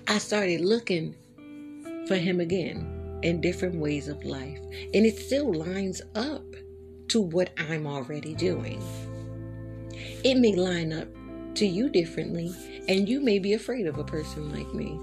I 0.07 0.17
started 0.17 0.61
looking 0.61 1.15
for 2.07 2.15
him 2.15 2.39
again. 2.39 2.97
in 3.23 3.41
different 3.41 3.75
ways 3.75 4.07
of 4.07 4.23
life. 4.23 4.59
And 4.93 5.05
it 5.05 5.17
still 5.17 5.53
lines 5.53 6.01
up 6.15 6.43
to 7.09 7.21
what 7.21 7.51
I'm 7.57 7.85
already 7.87 8.33
doing. 8.33 8.81
It 10.23 10.35
may 10.35 10.55
line 10.55 10.93
up 10.93 11.07
to 11.55 11.65
you 11.65 11.89
differently, 11.89 12.53
and 12.87 13.07
you 13.07 13.19
may 13.19 13.39
be 13.39 13.53
afraid 13.53 13.87
of 13.87 13.97
a 13.97 14.03
person 14.03 14.51
like 14.51 14.73
me. 14.73 14.99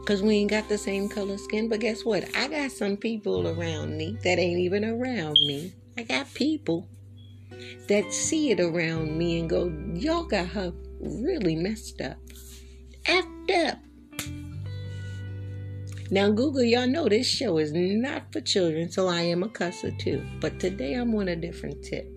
Because 0.00 0.22
we 0.22 0.36
ain't 0.36 0.50
got 0.50 0.68
the 0.68 0.78
same 0.78 1.08
color 1.08 1.36
skin. 1.36 1.68
But 1.68 1.80
guess 1.80 2.04
what? 2.04 2.24
I 2.36 2.46
got 2.48 2.70
some 2.70 2.96
people 2.96 3.48
around 3.48 3.96
me 3.96 4.16
that 4.22 4.38
ain't 4.38 4.60
even 4.60 4.84
around 4.84 5.36
me. 5.46 5.72
I 5.98 6.04
got 6.04 6.32
people 6.34 6.88
that 7.88 8.12
see 8.12 8.50
it 8.50 8.60
around 8.60 9.16
me 9.16 9.40
and 9.40 9.48
go, 9.48 9.72
y'all 9.94 10.24
got 10.24 10.46
her 10.48 10.72
really 11.00 11.56
messed 11.56 12.00
up. 12.00 12.18
Effed 13.04 13.68
up. 13.68 13.78
Now, 16.10 16.30
Google, 16.30 16.62
y'all 16.62 16.86
know 16.86 17.08
this 17.08 17.26
show 17.26 17.58
is 17.58 17.72
not 17.72 18.32
for 18.32 18.40
children, 18.40 18.90
so 18.90 19.08
I 19.08 19.22
am 19.22 19.42
a 19.42 19.48
cusser 19.48 19.96
too. 19.98 20.24
But 20.40 20.60
today 20.60 20.94
I'm 20.94 21.14
on 21.16 21.28
a 21.28 21.36
different 21.36 21.82
tip. 21.82 22.08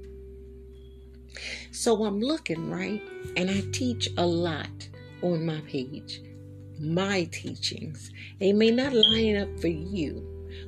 So 1.71 2.03
I'm 2.05 2.19
looking, 2.19 2.69
right? 2.69 3.01
And 3.35 3.49
I 3.49 3.61
teach 3.71 4.09
a 4.17 4.25
lot 4.25 4.87
on 5.21 5.45
my 5.45 5.61
page. 5.61 6.21
My 6.79 7.23
teachings. 7.31 8.11
They 8.39 8.53
may 8.53 8.71
not 8.71 8.93
line 8.93 9.37
up 9.37 9.59
for 9.59 9.67
you, 9.67 10.23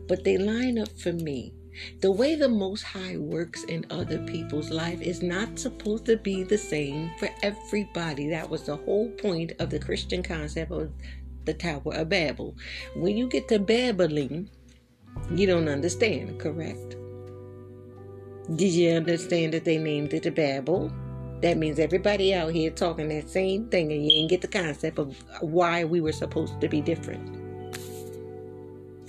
but 0.08 0.24
they 0.24 0.38
line 0.38 0.78
up 0.78 0.90
for 1.00 1.14
me. 1.14 1.54
The 2.02 2.12
way 2.12 2.36
the 2.36 2.50
Most 2.50 2.84
High 2.84 3.18
works 3.18 3.64
in 3.64 3.86
other 3.90 4.20
people's 4.20 4.70
life 4.70 5.02
is 5.02 5.22
not 5.22 5.60
supposed 5.60 6.06
to 6.06 6.18
be 6.18 6.44
the 6.44 6.58
same 6.58 7.12
for 7.20 7.30
everybody. 7.42 8.30
That 8.30 8.50
was 8.50 8.64
the 8.64 8.78
whole 8.78 9.10
point 9.10 9.54
of 9.60 9.70
the 9.70 9.80
Christian 9.80 10.24
concept 10.24 10.72
of 10.72 10.92
the 11.46 11.54
Tower 11.54 11.94
of 11.94 12.10
Babel. 12.10 12.56
When 12.96 13.18
you 13.18 13.28
get 13.28 13.48
to 13.50 13.60
babbling, 13.60 14.50
you 15.32 15.48
don't 15.48 15.68
understand, 15.68 16.40
correct? 16.40 16.96
Did 18.56 18.72
you 18.74 18.92
understand 18.92 19.54
that 19.54 19.66
they 19.66 19.78
named 19.78 20.14
it 20.14 20.26
a 20.26 20.32
Babel? 20.32 20.92
That 21.42 21.58
means 21.58 21.80
everybody 21.80 22.34
out 22.34 22.52
here 22.52 22.70
talking 22.70 23.10
that 23.10 23.30
same 23.30 23.68
thing 23.70 23.92
and 23.92 24.04
you 24.04 24.12
didn't 24.12 24.30
get 24.30 24.42
the 24.42 24.48
concept 24.48 25.00
of 25.00 25.18
why 25.42 25.84
we 25.84 26.02
were 26.02 26.12
supposed 26.12 26.60
to 26.62 26.68
be 26.68 26.82
different. 26.82 27.38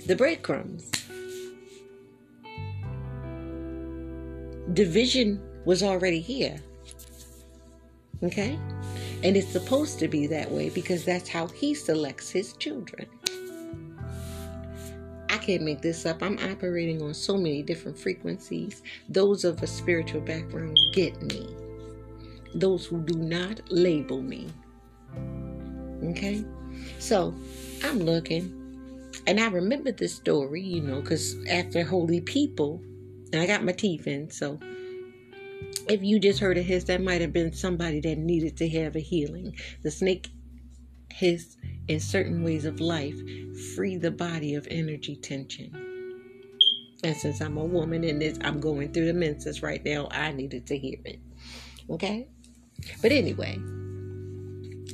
The 0.07 0.15
breadcrumbs. 0.15 0.91
Division 4.73 5.39
was 5.65 5.83
already 5.83 6.19
here. 6.19 6.57
Okay? 8.23 8.57
And 9.23 9.37
it's 9.37 9.51
supposed 9.51 9.99
to 9.99 10.07
be 10.07 10.27
that 10.27 10.49
way 10.49 10.69
because 10.69 11.05
that's 11.05 11.29
how 11.29 11.47
he 11.47 11.73
selects 11.73 12.29
his 12.29 12.53
children. 12.53 13.07
I 15.29 15.37
can't 15.37 15.63
make 15.63 15.81
this 15.81 16.05
up. 16.05 16.21
I'm 16.21 16.37
operating 16.39 17.01
on 17.01 17.13
so 17.13 17.37
many 17.37 17.61
different 17.61 17.97
frequencies. 17.97 18.81
Those 19.09 19.43
of 19.43 19.61
a 19.61 19.67
spiritual 19.67 20.21
background 20.21 20.79
get 20.93 21.21
me. 21.21 21.47
Those 22.55 22.85
who 22.85 23.01
do 23.01 23.17
not 23.17 23.61
label 23.71 24.21
me. 24.21 24.47
Okay? 26.03 26.43
So 26.99 27.33
I'm 27.83 27.99
looking. 27.99 28.59
And 29.27 29.39
I 29.39 29.47
remember 29.47 29.91
this 29.91 30.15
story, 30.15 30.61
you 30.61 30.81
know, 30.81 31.01
because 31.01 31.35
after 31.47 31.83
Holy 31.83 32.21
People, 32.21 32.81
and 33.33 33.41
I 33.41 33.47
got 33.47 33.63
my 33.63 33.71
teeth 33.71 34.07
in, 34.07 34.29
so 34.29 34.59
if 35.89 36.01
you 36.01 36.19
just 36.19 36.39
heard 36.39 36.57
a 36.57 36.61
hiss, 36.61 36.85
that 36.85 37.01
might 37.01 37.21
have 37.21 37.33
been 37.33 37.51
somebody 37.51 37.99
that 38.01 38.17
needed 38.17 38.57
to 38.57 38.69
have 38.69 38.95
a 38.95 38.99
healing. 38.99 39.55
The 39.81 39.91
snake 39.91 40.29
hiss 41.11 41.57
in 41.87 41.99
certain 41.99 42.43
ways 42.43 42.65
of 42.65 42.79
life 42.79 43.17
free 43.75 43.97
the 43.97 44.11
body 44.11 44.55
of 44.55 44.67
energy 44.71 45.15
tension. 45.15 45.71
And 47.03 47.15
since 47.17 47.41
I'm 47.41 47.57
a 47.57 47.65
woman 47.65 48.03
and 48.05 48.21
this, 48.21 48.37
I'm 48.41 48.61
going 48.61 48.93
through 48.93 49.07
the 49.07 49.13
menses 49.13 49.61
right 49.61 49.83
now, 49.83 50.07
I 50.09 50.31
needed 50.31 50.65
to 50.67 50.77
hear 50.77 50.99
it. 51.03 51.19
Okay? 51.89 52.27
But 53.01 53.11
anyway, 53.11 53.55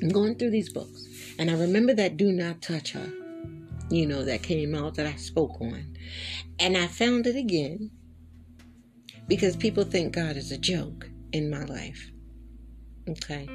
I'm 0.02 0.10
going 0.12 0.36
through 0.36 0.52
these 0.52 0.72
books, 0.72 1.08
and 1.38 1.52
I 1.52 1.54
remember 1.54 1.94
that 1.94 2.18
Do 2.18 2.32
Not 2.32 2.62
Touch 2.62 2.94
Her, 2.94 3.12
you 3.92 4.08
know, 4.08 4.24
that 4.24 4.42
came 4.44 4.74
out 4.74 4.96
that 4.96 5.06
I 5.06 5.16
spoke 5.16 5.62
on. 5.62 5.98
And 6.58 6.76
I 6.76 6.88
found 6.88 7.28
it 7.28 7.36
again 7.36 7.92
because 9.30 9.56
people 9.56 9.86
think 9.86 10.14
God 10.14 10.36
is 10.36 10.52
a 10.52 10.58
joke 10.58 11.08
in 11.32 11.50
my 11.50 11.64
life. 11.64 12.12
Okay? 13.08 13.48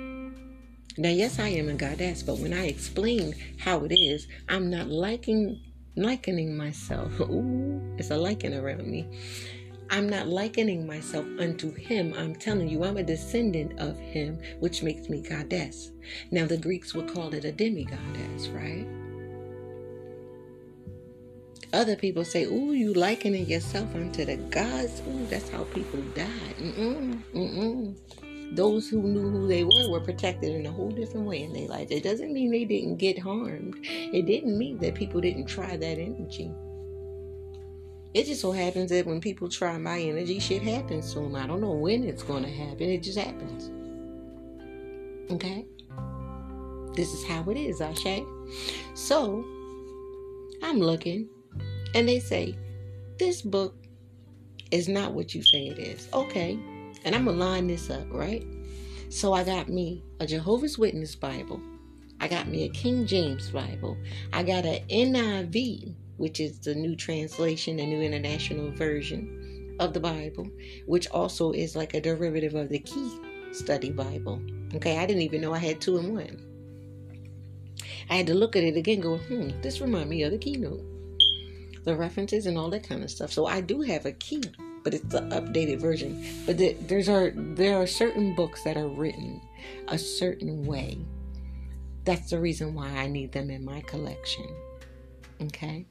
Now, 0.97 1.11
yes, 1.11 1.41
I 1.41 1.49
am 1.49 1.69
a 1.69 1.75
goddess, 1.75 2.23
but 2.23 2.39
when 2.39 2.53
I 2.53 2.69
explain 2.69 3.35
how 3.59 3.85
it 3.85 3.93
is, 3.93 4.29
I'm 4.49 4.71
not 4.71 4.89
liking 4.89 5.61
likening 5.97 6.57
myself. 6.57 7.21
Ooh, 7.21 7.81
it's 7.99 8.11
a 8.11 8.17
liking 8.17 8.55
around 8.55 8.87
me. 8.87 9.09
I'm 9.91 10.09
not 10.09 10.29
likening 10.29 10.87
myself 10.87 11.27
unto 11.39 11.75
him. 11.75 12.15
I'm 12.17 12.35
telling 12.35 12.69
you, 12.69 12.85
I'm 12.85 12.97
a 12.97 13.03
descendant 13.03 13.79
of 13.79 13.99
him, 13.99 14.39
which 14.61 14.83
makes 14.83 15.09
me 15.09 15.21
goddess. 15.21 15.91
Now, 16.31 16.47
the 16.47 16.57
Greeks 16.57 16.95
would 16.95 17.13
call 17.13 17.35
it 17.35 17.45
a 17.45 17.53
demigoddess, 17.53 18.55
right? 18.55 18.87
Other 21.75 21.97
people 21.97 22.25
say, 22.25 22.45
Ooh, 22.45 22.73
you 22.73 22.95
likening 22.95 23.47
yourself 23.47 23.95
unto 23.95 24.25
the 24.25 24.37
gods. 24.37 25.03
Ooh, 25.09 25.27
that's 25.27 25.51
how 25.51 25.65
people 25.65 26.01
died. 26.15 26.57
Mm-mm, 26.59 27.23
mm-mm 27.35 27.97
those 28.55 28.89
who 28.89 29.03
knew 29.03 29.29
who 29.31 29.49
they 29.49 29.65
were 29.65 29.91
were 29.91 30.01
protected 30.01 30.55
in 30.55 30.67
a 30.67 30.71
whole 30.71 30.91
different 30.91 31.27
way 31.27 31.43
in 31.43 31.53
their 31.53 31.69
life. 31.69 31.89
It 31.91 32.03
doesn't 32.03 32.33
mean 32.33 32.51
they 32.51 32.65
didn't 32.65 32.97
get 32.97 33.19
harmed. 33.19 33.77
It 33.83 34.27
didn't 34.27 34.57
mean 34.57 34.79
that 34.79 34.95
people 34.95 35.21
didn't 35.21 35.47
try 35.47 35.77
that 35.77 35.99
energy. 35.99 36.51
It 38.13 38.27
just 38.27 38.41
so 38.41 38.53
happens 38.53 38.91
that 38.91 39.07
when 39.07 39.21
people 39.21 39.49
try 39.49 39.77
my 39.77 39.99
energy, 39.99 40.39
shit 40.39 40.63
happens 40.63 41.13
to 41.15 41.21
them. 41.21 41.35
I 41.35 41.47
don't 41.47 41.61
know 41.61 41.73
when 41.73 42.05
it's 42.05 42.23
going 42.23 42.45
to 42.45 42.51
happen. 42.51 42.89
It 42.89 43.03
just 43.03 43.19
happens. 43.19 43.71
Okay? 45.33 45.67
This 46.95 47.13
is 47.13 47.25
how 47.25 47.43
it 47.51 47.57
is, 47.57 47.81
Ashe. 47.81 48.23
So, 48.95 49.45
I'm 50.63 50.79
looking, 50.79 51.29
and 51.95 52.09
they 52.09 52.19
say, 52.19 52.57
This 53.19 53.41
book 53.43 53.75
is 54.71 54.89
not 54.89 55.13
what 55.13 55.35
you 55.35 55.43
say 55.43 55.69
it 55.69 55.79
is. 55.79 56.09
Okay, 56.13 56.59
and 57.05 57.15
I'm 57.15 57.25
going 57.25 57.39
to 57.39 57.45
line 57.45 57.67
this 57.69 57.91
up, 57.91 58.07
right? 58.11 58.45
So 59.09 59.33
I 59.33 59.45
got 59.45 59.69
me 59.69 60.03
a 60.21 60.27
Jehovah's 60.27 60.79
Witness 60.79 61.15
Bible. 61.15 61.61
I 62.21 62.29
got 62.29 62.49
me 62.49 62.65
a 62.65 62.69
King 62.71 63.07
James 63.07 63.51
Bible. 63.51 63.97
I 64.33 64.43
got 64.43 64.65
an 64.65 64.85
NIV, 64.89 65.95
which 66.17 66.41
is 66.41 66.59
the 66.59 66.75
new 66.75 66.97
translation, 66.97 67.77
the 67.77 67.87
new 67.87 68.01
international 68.01 68.71
version 68.73 69.77
of 69.81 69.93
the 69.93 70.01
Bible, 70.01 70.49
which 70.87 71.09
also 71.11 71.53
is 71.53 71.77
like 71.77 71.95
a 71.95 72.01
derivative 72.01 72.55
of 72.55 72.69
the 72.69 72.79
Key 72.79 73.21
Study 73.53 73.91
Bible. 73.91 74.41
Okay, 74.75 74.99
I 74.99 75.07
didn't 75.07 75.23
even 75.23 75.41
know 75.41 75.53
I 75.53 75.59
had 75.59 75.81
two 75.81 75.99
in 75.99 76.15
one. 76.15 76.55
I 78.11 78.17
had 78.17 78.27
to 78.27 78.35
look 78.35 78.57
at 78.57 78.65
it 78.65 78.77
again, 78.77 79.01
go, 79.01 79.19
hmm, 79.19 79.51
this 79.61 79.81
reminds 79.81 80.09
me 80.09 80.23
of 80.23 80.33
the 80.33 80.39
keynote. 80.39 80.94
The 81.85 81.95
references 81.95 82.47
and 82.47 82.57
all 82.57 82.71
that 82.71 82.89
kind 82.89 83.03
of 83.05 83.11
stuff. 83.11 83.33
So 83.33 83.47
I 83.47 83.61
do 83.61 83.83
have 83.83 84.07
a 84.07 84.13
key 84.13 84.43
but 84.85 84.93
it's 84.93 85.05
the 85.07 85.23
updated 85.23 85.81
version. 85.81 86.25
But 86.47 86.59
the, 86.59 86.75
there's 86.83 87.09
are 87.09 87.33
there 87.35 87.77
are 87.81 87.87
certain 87.87 88.35
books 88.35 88.63
that 88.65 88.77
are 88.77 88.87
written 88.87 89.41
a 89.89 89.99
certain 89.99 90.65
way. 90.67 90.99
That's 92.05 92.31
the 92.31 92.39
reason 92.39 92.75
why 92.75 92.89
I 92.89 93.07
need 93.07 93.33
them 93.33 93.51
in 93.51 93.65
my 93.65 93.81
collection. 93.81 94.47
Okay? 95.41 95.87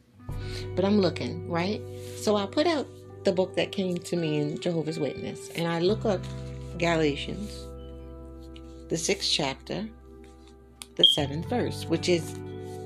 But 0.76 0.86
I'm 0.86 1.00
looking, 1.00 1.50
right? 1.50 1.82
So 2.18 2.36
I 2.36 2.46
put 2.46 2.68
out 2.68 2.88
the 3.24 3.32
book 3.32 3.56
that 3.56 3.72
came 3.72 3.98
to 3.98 4.16
me 4.16 4.38
in 4.38 4.60
Jehovah's 4.60 5.00
Witness 5.00 5.50
and 5.56 5.68
I 5.68 5.80
look 5.80 6.06
up 6.06 6.22
Galatians, 6.78 7.66
the 8.90 8.98
sixth 8.98 9.30
chapter, 9.32 9.88
the 10.96 11.04
seventh 11.16 11.50
verse, 11.50 11.86
which 11.86 12.10
is 12.10 12.38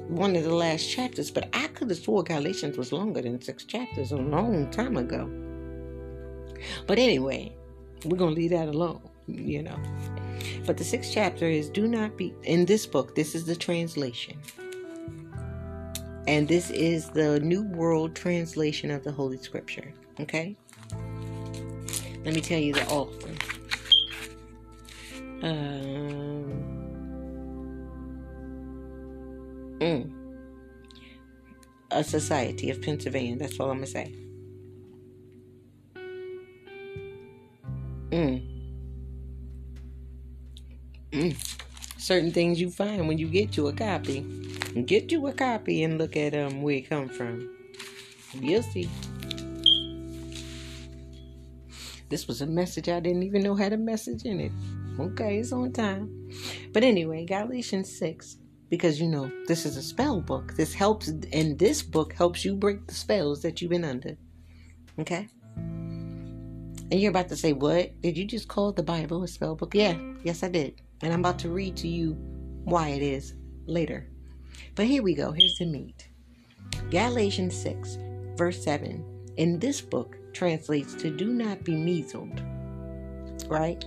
one 0.08 0.36
of 0.36 0.44
the 0.44 0.54
last 0.54 0.90
chapters, 0.90 1.32
but 1.32 1.50
I 1.54 1.68
could 1.68 1.90
have 1.90 2.00
swore 2.00 2.24
Galatians 2.24 2.78
was 2.78 2.92
longer 2.92 3.22
than 3.22 3.42
six 3.42 3.64
chapters 3.64 4.12
a 4.12 4.18
long 4.18 4.70
time 4.72 4.98
ago. 4.98 5.30
But 6.88 6.98
anyway, 6.98 7.56
we're 8.06 8.18
going 8.18 8.34
to 8.34 8.42
leave 8.42 8.52
that 8.52 8.70
alone, 8.70 9.02
you 9.28 9.64
know. 9.64 9.78
But 10.66 10.78
the 10.78 10.84
sixth 10.84 11.12
chapter 11.14 11.46
is 11.46 11.70
do 11.70 11.88
not 11.88 12.18
be, 12.18 12.34
in 12.44 12.66
this 12.66 12.86
book, 12.86 13.16
this 13.16 13.36
is 13.36 13.46
the 13.46 13.56
translation. 13.56 14.38
And 16.28 16.48
this 16.48 16.72
is 16.72 17.10
the 17.10 17.40
New 17.40 17.64
World 17.64 18.16
Translation 18.16 18.92
of 18.92 19.04
the 19.04 19.12
Holy 19.12 19.38
Scripture. 19.38 19.94
Okay? 20.20 20.58
Let 22.26 22.34
me 22.34 22.42
tell 22.42 22.60
you 22.60 22.74
the 22.74 22.86
author. 22.88 23.30
Um, 25.42 26.27
mm, 29.80 30.12
a 31.92 32.04
Society 32.04 32.70
of 32.70 32.82
Pennsylvania. 32.82 33.38
That's 33.38 33.60
all 33.60 33.72
I'm 33.72 33.78
going 33.78 33.86
to 33.86 33.92
say. 33.92 34.14
Mm. 38.12 38.58
Mm. 41.12 41.58
Certain 41.98 42.32
things 42.32 42.60
you 42.60 42.70
find 42.70 43.08
when 43.08 43.18
you 43.18 43.28
get 43.28 43.58
you 43.58 43.68
a 43.68 43.74
copy. 43.74 44.22
Get 44.86 45.12
you 45.12 45.28
a 45.28 45.34
copy 45.34 45.84
and 45.84 45.98
look 45.98 46.16
at 46.16 46.34
um 46.34 46.62
where 46.62 46.76
it 46.76 46.90
come 46.90 47.10
from. 47.10 47.50
You'll 48.34 48.64
see. 48.64 48.90
This 52.10 52.28
was 52.28 52.42
a 52.42 52.46
message 52.46 52.88
I 52.88 53.00
didn't 53.00 53.24
even 53.24 53.44
know 53.44 53.56
had 53.56 53.74
a 53.74 53.78
message 53.78 54.24
in 54.24 54.40
it. 54.40 54.52
Okay, 55.00 55.40
it's 55.40 55.52
on 55.52 55.74
time. 55.74 56.30
But 56.72 56.84
anyway, 56.84 57.26
Galatians 57.26 57.98
6, 57.98 58.38
because 58.70 59.00
you 59.00 59.08
know, 59.08 59.32
this 59.48 59.66
is 59.66 59.78
a 59.78 59.82
spell 59.82 60.22
book. 60.22 60.56
This 60.56 60.74
helps, 60.74 61.08
and 61.08 61.58
this 61.58 61.82
book 61.82 62.14
helps 62.14 62.44
you 62.44 62.56
break 62.56 62.88
the 62.88 62.94
spells 62.94 63.42
that 63.42 63.62
you've 63.62 63.72
been 63.72 63.86
under. 63.86 64.18
Okay? 65.00 65.28
And 66.90 67.02
you're 67.02 67.10
about 67.10 67.30
to 67.30 67.36
say, 67.36 67.54
What? 67.54 68.00
Did 68.02 68.18
you 68.18 68.26
just 68.26 68.48
call 68.48 68.72
the 68.72 68.84
Bible 68.84 69.24
a 69.24 69.28
spell 69.28 69.56
book? 69.56 69.76
Yeah, 69.76 69.98
yes, 70.24 70.44
I 70.44 70.50
did. 70.50 70.82
And 71.02 71.14
I'm 71.14 71.20
about 71.20 71.40
to 71.40 71.50
read 71.50 71.76
to 71.78 71.88
you 71.88 72.14
why 72.64 72.90
it 72.90 73.02
is 73.02 73.34
later. 73.66 74.10
But 74.76 74.86
here 74.86 75.04
we 75.04 75.14
go. 75.14 75.32
Here's 75.32 75.58
the 75.58 75.66
meat. 75.66 76.10
Galatians 76.90 77.56
6, 77.56 77.98
verse 78.36 78.64
7. 78.64 79.04
In 79.38 79.60
this 79.60 79.82
book 79.82 80.18
translates 80.34 80.94
to 80.96 81.10
do 81.10 81.28
not 81.28 81.64
be 81.64 81.76
measled, 81.76 82.42
right? 83.48 83.84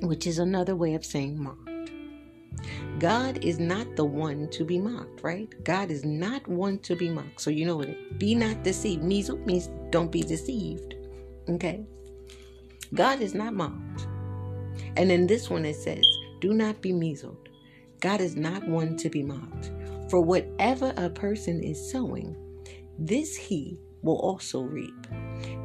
Which 0.00 0.26
is 0.26 0.38
another 0.38 0.74
way 0.74 0.94
of 0.94 1.04
saying 1.04 1.40
mocked. 1.40 1.65
God 2.98 3.44
is 3.44 3.58
not 3.58 3.94
the 3.94 4.04
one 4.04 4.48
to 4.50 4.64
be 4.64 4.78
mocked, 4.78 5.22
right? 5.22 5.52
God 5.64 5.90
is 5.90 6.04
not 6.04 6.46
one 6.48 6.78
to 6.80 6.96
be 6.96 7.10
mocked. 7.10 7.40
So 7.40 7.50
you 7.50 7.66
know 7.66 7.76
what 7.76 7.90
it 7.90 8.18
be 8.18 8.34
not 8.34 8.62
deceived. 8.62 9.02
Measle 9.02 9.38
means 9.44 9.68
don't 9.90 10.10
be 10.10 10.22
deceived. 10.22 10.94
Okay? 11.48 11.84
God 12.94 13.20
is 13.20 13.34
not 13.34 13.52
mocked. 13.52 14.06
And 14.96 15.12
in 15.12 15.26
this 15.26 15.50
one 15.50 15.66
it 15.66 15.76
says, 15.76 16.06
do 16.40 16.54
not 16.54 16.80
be 16.80 16.92
measled. 16.92 17.36
God 18.00 18.20
is 18.20 18.36
not 18.36 18.66
one 18.66 18.96
to 18.98 19.10
be 19.10 19.22
mocked. 19.22 19.72
For 20.08 20.20
whatever 20.20 20.94
a 20.96 21.10
person 21.10 21.62
is 21.62 21.90
sowing, 21.90 22.34
this 22.98 23.36
he 23.36 23.78
will 24.02 24.18
also 24.20 24.62
reap. 24.62 25.06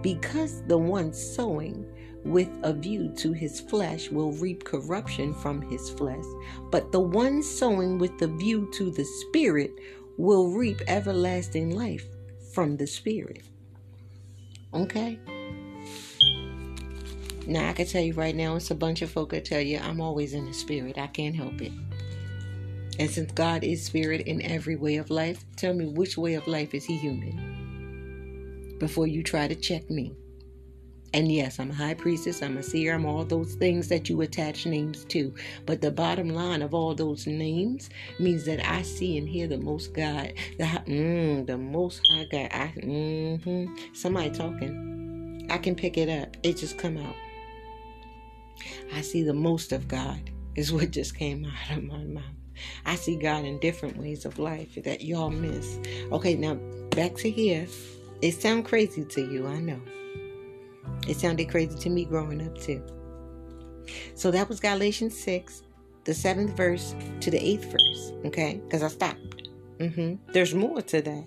Because 0.01 0.63
the 0.63 0.77
one 0.77 1.13
sowing 1.13 1.85
with 2.23 2.49
a 2.63 2.73
view 2.73 3.09
to 3.17 3.31
his 3.31 3.59
flesh 3.59 4.09
will 4.09 4.31
reap 4.33 4.63
corruption 4.63 5.33
from 5.33 5.61
his 5.61 5.89
flesh, 5.89 6.25
but 6.71 6.91
the 6.91 6.99
one 6.99 7.41
sowing 7.41 7.97
with 7.97 8.17
the 8.19 8.27
view 8.27 8.69
to 8.73 8.91
the 8.91 9.05
Spirit 9.05 9.71
will 10.17 10.49
reap 10.51 10.81
everlasting 10.87 11.71
life 11.71 12.05
from 12.53 12.77
the 12.77 12.87
Spirit. 12.87 13.43
Okay? 14.73 15.19
Now, 17.47 17.69
I 17.69 17.73
can 17.73 17.87
tell 17.87 18.03
you 18.03 18.13
right 18.13 18.35
now, 18.35 18.55
it's 18.55 18.71
a 18.71 18.75
bunch 18.75 19.01
of 19.01 19.09
folk 19.09 19.31
that 19.31 19.45
tell 19.45 19.61
you 19.61 19.79
I'm 19.79 19.99
always 19.99 20.33
in 20.33 20.45
the 20.45 20.53
Spirit. 20.53 20.97
I 20.97 21.07
can't 21.07 21.35
help 21.35 21.59
it. 21.61 21.71
And 22.99 23.09
since 23.09 23.31
God 23.31 23.63
is 23.63 23.83
Spirit 23.83 24.21
in 24.27 24.43
every 24.43 24.75
way 24.75 24.97
of 24.97 25.09
life, 25.09 25.43
tell 25.55 25.73
me 25.73 25.87
which 25.87 26.17
way 26.17 26.35
of 26.35 26.47
life 26.47 26.75
is 26.75 26.85
He 26.85 26.97
human? 26.97 28.77
Before 28.79 29.07
you 29.07 29.23
try 29.23 29.47
to 29.47 29.55
check 29.55 29.89
me. 29.89 30.13
And 31.13 31.31
yes, 31.31 31.59
I'm 31.59 31.71
a 31.71 31.73
high 31.73 31.93
priestess, 31.93 32.41
I'm 32.41 32.57
a 32.57 32.63
seer, 32.63 32.95
I'm 32.95 33.05
all 33.05 33.25
those 33.25 33.55
things 33.55 33.89
that 33.89 34.09
you 34.09 34.21
attach 34.21 34.65
names 34.65 35.03
to. 35.05 35.33
But 35.65 35.81
the 35.81 35.91
bottom 35.91 36.29
line 36.29 36.61
of 36.61 36.73
all 36.73 36.95
those 36.95 37.27
names 37.27 37.89
means 38.17 38.45
that 38.45 38.65
I 38.65 38.81
see 38.81 39.17
and 39.17 39.27
hear 39.27 39.47
the 39.47 39.57
most 39.57 39.93
God, 39.93 40.33
the, 40.57 40.63
mm, 40.63 41.45
the 41.45 41.57
most 41.57 42.07
high 42.09 42.25
God. 42.31 42.49
I, 42.51 42.73
mm-hmm. 42.77 43.75
Somebody 43.93 44.31
talking. 44.31 45.47
I 45.49 45.57
can 45.57 45.75
pick 45.75 45.97
it 45.97 46.07
up. 46.07 46.37
It 46.43 46.55
just 46.55 46.77
come 46.77 46.97
out. 46.97 47.15
I 48.93 49.01
see 49.01 49.23
the 49.23 49.33
most 49.33 49.73
of 49.73 49.87
God 49.89 50.29
is 50.55 50.71
what 50.71 50.91
just 50.91 51.17
came 51.17 51.45
out 51.69 51.77
of 51.77 51.83
my 51.83 52.03
mouth. 52.05 52.23
I 52.85 52.95
see 52.95 53.17
God 53.17 53.43
in 53.43 53.59
different 53.59 53.97
ways 53.97 54.25
of 54.25 54.39
life 54.39 54.77
that 54.83 55.01
y'all 55.01 55.29
miss. 55.29 55.77
Okay, 56.11 56.35
now 56.35 56.55
back 56.91 57.15
to 57.15 57.29
here. 57.29 57.67
It 58.21 58.33
sound 58.33 58.65
crazy 58.65 59.03
to 59.03 59.21
you, 59.21 59.47
I 59.47 59.59
know. 59.59 59.81
It 61.07 61.17
sounded 61.17 61.49
crazy 61.49 61.77
to 61.77 61.89
me 61.89 62.05
growing 62.05 62.45
up 62.45 62.57
too. 62.57 62.83
So 64.15 64.31
that 64.31 64.47
was 64.47 64.59
Galatians 64.59 65.17
6, 65.19 65.63
the 66.03 66.13
seventh 66.13 66.55
verse 66.55 66.95
to 67.21 67.31
the 67.31 67.37
eighth 67.37 67.65
verse, 67.65 68.13
okay? 68.25 68.61
Because 68.63 68.83
I 68.83 68.87
stopped. 68.87 69.49
Mm-hmm. 69.79 70.31
There's 70.31 70.53
more 70.53 70.81
to 70.81 71.01
that. 71.01 71.25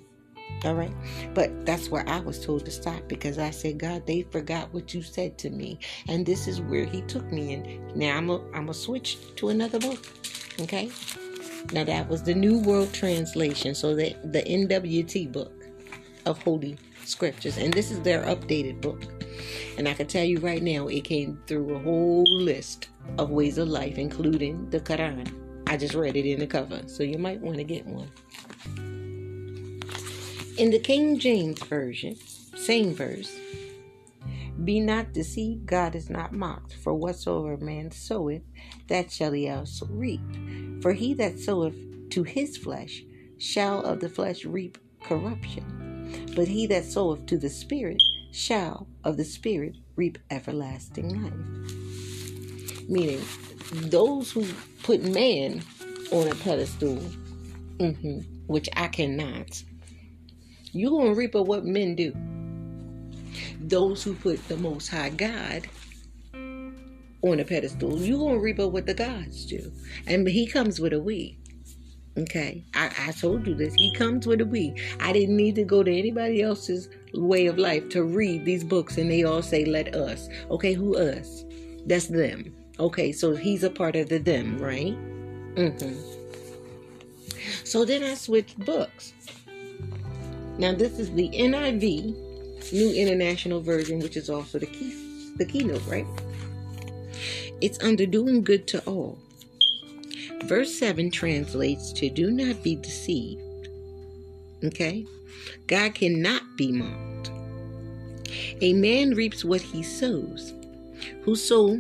All 0.65 0.75
right. 0.75 0.95
But 1.35 1.67
that's 1.67 1.91
where 1.91 2.09
I 2.09 2.21
was 2.21 2.45
told 2.45 2.65
to 2.65 2.71
stop 2.71 3.07
because 3.09 3.39
I 3.39 3.51
said, 3.51 3.79
God, 3.79 4.07
they 4.07 4.23
forgot 4.23 4.73
what 4.73 4.95
you 4.95 5.03
said 5.03 5.37
to 5.39 5.51
me. 5.51 5.79
And 6.09 6.25
this 6.25 6.47
is 6.47 6.61
where 6.61 6.85
he 6.85 7.03
took 7.03 7.31
me. 7.31 7.55
And 7.55 7.97
now 7.97 8.17
I'm 8.17 8.29
going 8.29 8.67
to 8.67 8.75
switch 8.75 9.19
to 9.37 9.49
another 9.51 9.79
book. 9.79 10.07
Okay. 10.61 10.91
Now 11.73 11.85
that 11.85 12.09
was 12.09 12.23
the 12.23 12.35
New 12.35 12.59
World 12.61 12.93
Translation. 12.95 13.75
So 13.75 13.95
the, 13.95 14.15
the 14.25 14.43
NWT 14.43 15.33
book 15.33 15.53
of 16.25 16.43
Holy 16.43 16.79
Scriptures. 17.05 17.59
And 17.59 17.73
this 17.73 17.91
is 17.91 18.01
their 18.01 18.23
updated 18.23 18.81
book. 18.81 19.03
And 19.79 19.89
I 19.89 19.95
can 19.95 20.07
tell 20.07 20.25
you 20.25 20.39
right 20.39 20.63
now, 20.63 20.89
it 20.89 21.05
came 21.05 21.41
through 21.47 21.75
a 21.75 21.79
whole 21.79 22.25
list 22.25 22.89
of 23.19 23.31
ways 23.31 23.59
of 23.59 23.69
life, 23.69 23.99
including 23.99 24.71
the 24.71 24.81
Quran. 24.81 25.33
I 25.67 25.77
just 25.77 25.95
read 25.95 26.17
it 26.17 26.27
in 26.27 26.41
the 26.41 26.47
cover, 26.47 26.83
so 26.87 27.03
you 27.03 27.19
might 27.19 27.41
want 27.41 27.57
to 27.59 27.65
get 27.65 27.87
one. 27.87 28.11
In 30.57 30.71
the 30.71 30.79
King 30.79 31.19
James 31.19 31.63
Version, 31.65 32.17
same 32.57 32.95
verse, 32.95 33.37
be 34.63 34.79
not 34.79 35.13
deceived, 35.13 35.67
God 35.67 35.97
is 35.97 36.09
not 36.09 36.33
mocked. 36.33 36.75
For 36.75 36.95
whatsoever 36.95 37.57
man 37.57 37.91
soweth, 37.91 38.43
that 38.87 39.11
shall 39.11 39.33
he 39.33 39.49
also 39.49 39.87
reap. 39.91 40.21
For 40.81 40.93
he 40.93 41.13
that 41.15 41.41
soweth 41.41 41.75
to 42.11 42.23
his 42.23 42.57
flesh 42.57 43.03
shall 43.39 43.81
of 43.83 43.99
the 44.01 44.09
flesh 44.09 44.45
reap 44.45 44.79
corruption. 45.03 46.31
But 46.37 46.47
he 46.47 46.67
that 46.69 46.85
soweth 46.85 47.27
to 47.27 47.37
the 47.37 47.51
Spirit 47.51 48.03
shall 48.35 48.89
of 49.05 49.17
the 49.17 49.25
Spirit 49.25 49.77
reap 49.95 50.19
everlasting 50.29 51.23
life. 51.23 52.89
Meaning, 52.89 53.21
those 53.91 54.33
who 54.33 54.45
put 54.83 55.03
man 55.03 55.63
on 56.11 56.27
a 56.29 56.35
pedestal, 56.35 56.99
mm-hmm, 57.79 58.19
which 58.47 58.69
I 58.77 58.89
cannot, 58.89 59.63
you're 60.73 60.91
going 60.91 61.15
to 61.15 61.19
reap 61.19 61.37
of 61.37 61.47
what 61.47 61.65
men 61.65 61.95
do. 61.95 62.13
Those 63.61 64.03
who 64.03 64.15
put 64.15 64.47
the 64.49 64.57
Most 64.57 64.89
High 64.89 65.11
God 65.11 65.69
on 66.35 67.41
a 67.41 67.45
pedestal, 67.45 68.03
you're 68.03 68.19
going 68.19 68.35
to 68.35 68.41
reap 68.41 68.59
of 68.59 68.73
what 68.73 68.87
the 68.87 68.95
gods 68.95 69.47
do. 69.47 69.71
And 70.09 70.27
He 70.27 70.47
comes 70.47 70.81
with 70.81 70.93
a 70.93 71.01
we. 71.01 71.39
Okay, 72.17 72.63
I, 72.75 72.91
I 73.09 73.13
told 73.13 73.45
you 73.47 73.55
this. 73.55 73.75
He 73.75 73.93
comes 73.93 74.25
with 74.25 74.41
a 74.41 74.47
we. 74.47 74.75
I 75.01 75.13
didn't 75.13 75.37
need 75.37 75.57
to 75.57 75.65
go 75.65 75.83
to 75.83 75.93
anybody 75.93 76.43
else's 76.43 76.89
way 77.13 77.47
of 77.47 77.59
life 77.59 77.89
to 77.89 78.05
read 78.05 78.45
these 78.45 78.63
books, 78.63 78.99
and 78.99 79.11
they 79.11 79.25
all 79.25 79.43
say, 79.43 79.65
"Let 79.65 79.97
us." 79.97 80.29
Okay, 80.49 80.75
who 80.75 80.97
us? 80.97 81.45
That's 81.87 82.07
them. 82.07 82.55
Okay, 82.79 83.11
so 83.11 83.35
he's 83.35 83.65
a 83.65 83.71
part 83.71 83.97
of 83.97 84.09
the 84.09 84.19
them, 84.19 84.59
right? 84.59 84.97
Mm-hmm. 85.57 85.95
So 87.65 87.85
then 87.85 88.05
I 88.05 88.15
switched 88.15 88.59
books. 88.65 89.13
Now 90.59 90.73
this 90.73 91.01
is 91.01 91.13
the 91.13 91.29
NIV, 91.31 92.73
New 92.73 92.93
International 92.93 93.61
Version, 93.61 93.99
which 93.99 94.17
is 94.17 94.31
also 94.31 94.61
the 94.61 94.67
key, 94.67 94.95
the 95.37 95.45
keynote, 95.45 95.85
right? 95.87 96.07
It's 97.61 97.83
under 97.83 98.07
doing 98.07 98.43
good 98.45 98.69
to 98.69 98.85
all. 98.85 99.19
Verse 100.45 100.75
7 100.75 101.11
translates 101.11 101.93
to 101.95 102.11
do 102.11 102.31
not 102.31 102.63
be 102.63 102.77
deceived. 102.77 103.69
Okay? 104.63 105.07
God 105.67 105.95
cannot 105.95 106.43
be 106.57 106.71
mocked. 106.71 107.31
A 108.61 108.73
man 108.75 109.15
reaps 109.15 109.45
what 109.45 109.61
he 109.61 109.83
sows. 109.83 110.53
Who 111.23 111.35
sow, 111.35 111.77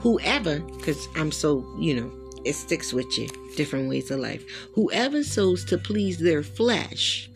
whoever, 0.00 0.60
because 0.60 1.08
I'm 1.16 1.32
so, 1.32 1.66
you 1.78 1.96
know, 1.96 2.12
it 2.44 2.54
sticks 2.54 2.92
with 2.92 3.06
you, 3.18 3.28
different 3.56 3.88
ways 3.88 4.10
of 4.10 4.20
life. 4.20 4.44
Whoever 4.74 5.24
sows 5.24 5.64
to 5.66 5.78
please 5.78 6.18
their 6.18 6.42
flesh, 6.42 7.28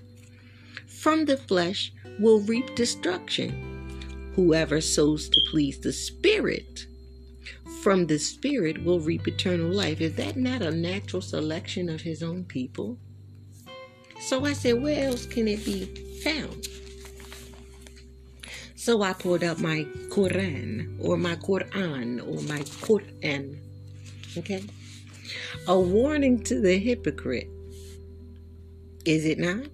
from 0.87 1.25
the 1.25 1.37
flesh 1.37 1.93
will 2.21 2.41
reap 2.41 2.75
destruction. 2.75 4.33
Whoever 4.35 4.81
sows 4.81 5.29
to 5.31 5.41
please 5.51 5.81
the 5.81 5.93
Spirit, 5.93 6.87
from 7.83 8.07
the 8.07 8.19
Spirit 8.19 8.85
will 8.85 9.01
reap 9.01 9.29
eternal 9.29 9.71
life. 9.71 10.01
Is 10.01 10.15
that 10.17 10.37
not 10.37 10.63
a 10.63 10.71
natural 10.71 11.23
selection 11.23 11.89
of 11.89 12.01
His 12.01 12.23
own 12.23 12.45
people? 12.45 12.99
So 14.21 14.45
I 14.45 14.53
said, 14.53 14.83
where 14.83 15.07
else 15.07 15.27
can 15.27 15.47
it 15.47 15.65
be 15.65 15.85
found? 16.25 16.67
So 18.75 19.03
I 19.03 19.13
pulled 19.13 19.45
out 19.45 19.61
my 19.61 19.87
Quran 20.09 20.97
or 21.01 21.17
my 21.17 21.37
Quran 21.37 22.21
or 22.27 22.43
my 22.43 22.61
Quran. 22.87 23.59
Okay? 24.37 24.65
A 25.67 25.79
warning 25.79 26.43
to 26.45 26.61
the 26.61 26.79
hypocrite. 26.79 27.49
Is 29.05 29.25
it 29.25 29.39
not? 29.39 29.69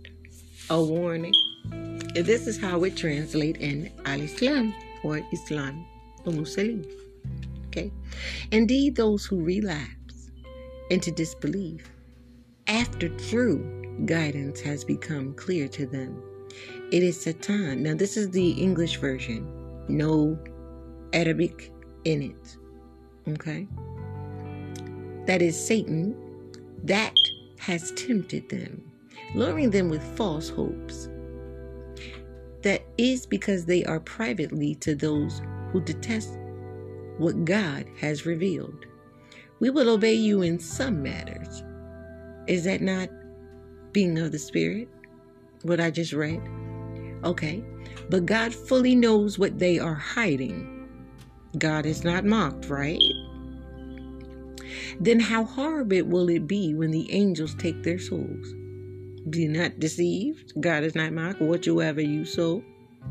A 0.70 0.82
warning. 0.82 1.34
This 2.14 2.46
is 2.46 2.60
how 2.60 2.78
we 2.78 2.90
translate 2.90 3.56
in 3.56 3.90
Al 4.04 4.20
Islam 4.20 4.74
or 5.02 5.20
Islam 5.32 5.86
or 6.24 6.32
Muslim. 6.32 6.84
Okay? 7.74 7.90
Indeed, 8.52 8.94
those 8.94 9.26
who 9.26 9.42
relapse 9.42 10.30
into 10.90 11.10
disbelief 11.10 11.90
after 12.68 13.08
true 13.08 13.58
guidance 14.06 14.60
has 14.60 14.84
become 14.84 15.34
clear 15.34 15.66
to 15.68 15.87
them 15.87 16.22
It 16.92 17.02
is 17.02 17.20
Satan. 17.20 17.82
Now, 17.82 17.94
this 17.94 18.16
is 18.16 18.30
the 18.30 18.50
English 18.50 18.98
version. 18.98 19.50
No 19.88 20.38
Arabic 21.12 21.72
in 22.04 22.22
it. 22.22 22.56
Okay? 23.28 23.66
That 25.26 25.42
is 25.42 25.58
Satan. 25.58 26.14
That 26.84 27.14
has 27.58 27.90
tempted 27.92 28.48
them, 28.50 28.82
luring 29.34 29.70
them 29.70 29.88
with 29.88 30.02
false 30.16 30.48
hopes. 30.48 31.08
That 32.62 32.82
is 32.98 33.26
because 33.26 33.64
they 33.64 33.84
are 33.84 34.00
privately 34.00 34.76
to 34.76 34.94
those 34.94 35.42
who 35.72 35.80
detest 35.80 36.38
what 37.18 37.44
God 37.44 37.87
has 38.00 38.27
revealed. 38.27 38.87
We 39.61 39.70
will 39.70 39.88
obey 39.88 40.14
you 40.14 40.42
in 40.42 40.59
some 40.59 41.03
matters. 41.03 41.62
Is 42.46 42.64
that 42.64 42.81
not 42.81 43.09
being 43.92 44.18
of 44.18 44.33
the 44.33 44.38
Spirit? 44.38 44.88
What 45.62 45.81
I 45.81 45.90
just 45.90 46.12
read? 46.12 46.42
Okay. 47.24 47.64
But 48.11 48.27
God 48.27 48.55
fully 48.55 48.94
knows 48.94 49.38
what 49.38 49.59
they 49.59 49.79
are 49.79 49.94
hiding. 49.94 50.88
God 51.57 51.87
is 51.87 52.05
not 52.05 52.24
mocked, 52.24 52.68
right? 52.68 53.00
Then 55.00 55.20
how 55.20 55.44
horrible 55.44 56.05
will 56.05 56.29
it 56.29 56.46
be 56.46 56.74
when 56.74 56.90
the 56.90 57.11
angels 57.12 57.55
take 57.55 57.83
their 57.83 57.98
souls? 57.98 58.55
Be 59.31 59.48
not 59.48 59.79
deceived. 59.79 60.53
God 60.61 60.83
is 60.83 60.94
not 60.94 61.12
mocked. 61.12 61.40
Whatsoever 61.40 62.00
you 62.00 62.24
sow. 62.24 62.62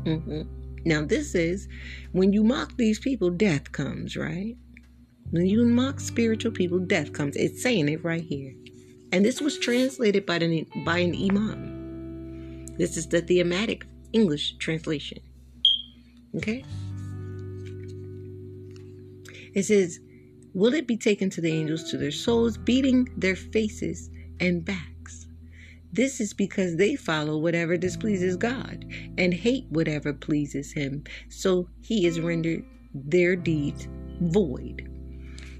Mm-hmm. 0.04 0.42
Now, 0.84 1.04
this 1.04 1.34
is 1.34 1.68
when 2.12 2.32
you 2.32 2.44
mock 2.44 2.76
these 2.76 2.98
people, 2.98 3.30
death 3.30 3.72
comes, 3.72 4.16
right? 4.16 4.56
When 5.30 5.46
you 5.46 5.64
mock 5.64 6.00
spiritual 6.00 6.52
people, 6.52 6.78
death 6.78 7.12
comes. 7.12 7.36
It's 7.36 7.62
saying 7.62 7.88
it 7.88 8.04
right 8.04 8.22
here. 8.22 8.54
And 9.12 9.24
this 9.24 9.40
was 9.40 9.58
translated 9.58 10.26
by, 10.26 10.38
the, 10.38 10.66
by 10.84 10.98
an 10.98 11.14
imam. 11.14 12.66
This 12.76 12.96
is 12.96 13.08
the 13.08 13.20
thematic 13.20 13.86
English 14.12 14.56
translation. 14.58 15.18
Okay? 16.36 16.64
It 19.54 19.64
says, 19.64 20.00
Will 20.52 20.74
it 20.74 20.86
be 20.86 20.96
taken 20.96 21.30
to 21.30 21.40
the 21.40 21.50
angels 21.50 21.90
to 21.90 21.98
their 21.98 22.12
souls, 22.12 22.56
beating 22.56 23.08
their 23.16 23.34
faces 23.34 24.08
and 24.38 24.64
backs? 24.64 24.93
This 25.94 26.20
is 26.20 26.34
because 26.34 26.74
they 26.74 26.96
follow 26.96 27.38
whatever 27.38 27.76
displeases 27.76 28.36
God 28.36 28.84
and 29.16 29.32
hate 29.32 29.66
whatever 29.68 30.12
pleases 30.12 30.72
Him, 30.72 31.04
so 31.28 31.68
He 31.82 32.04
is 32.04 32.18
rendered 32.18 32.64
their 32.92 33.36
deeds 33.36 33.86
void. 34.20 34.90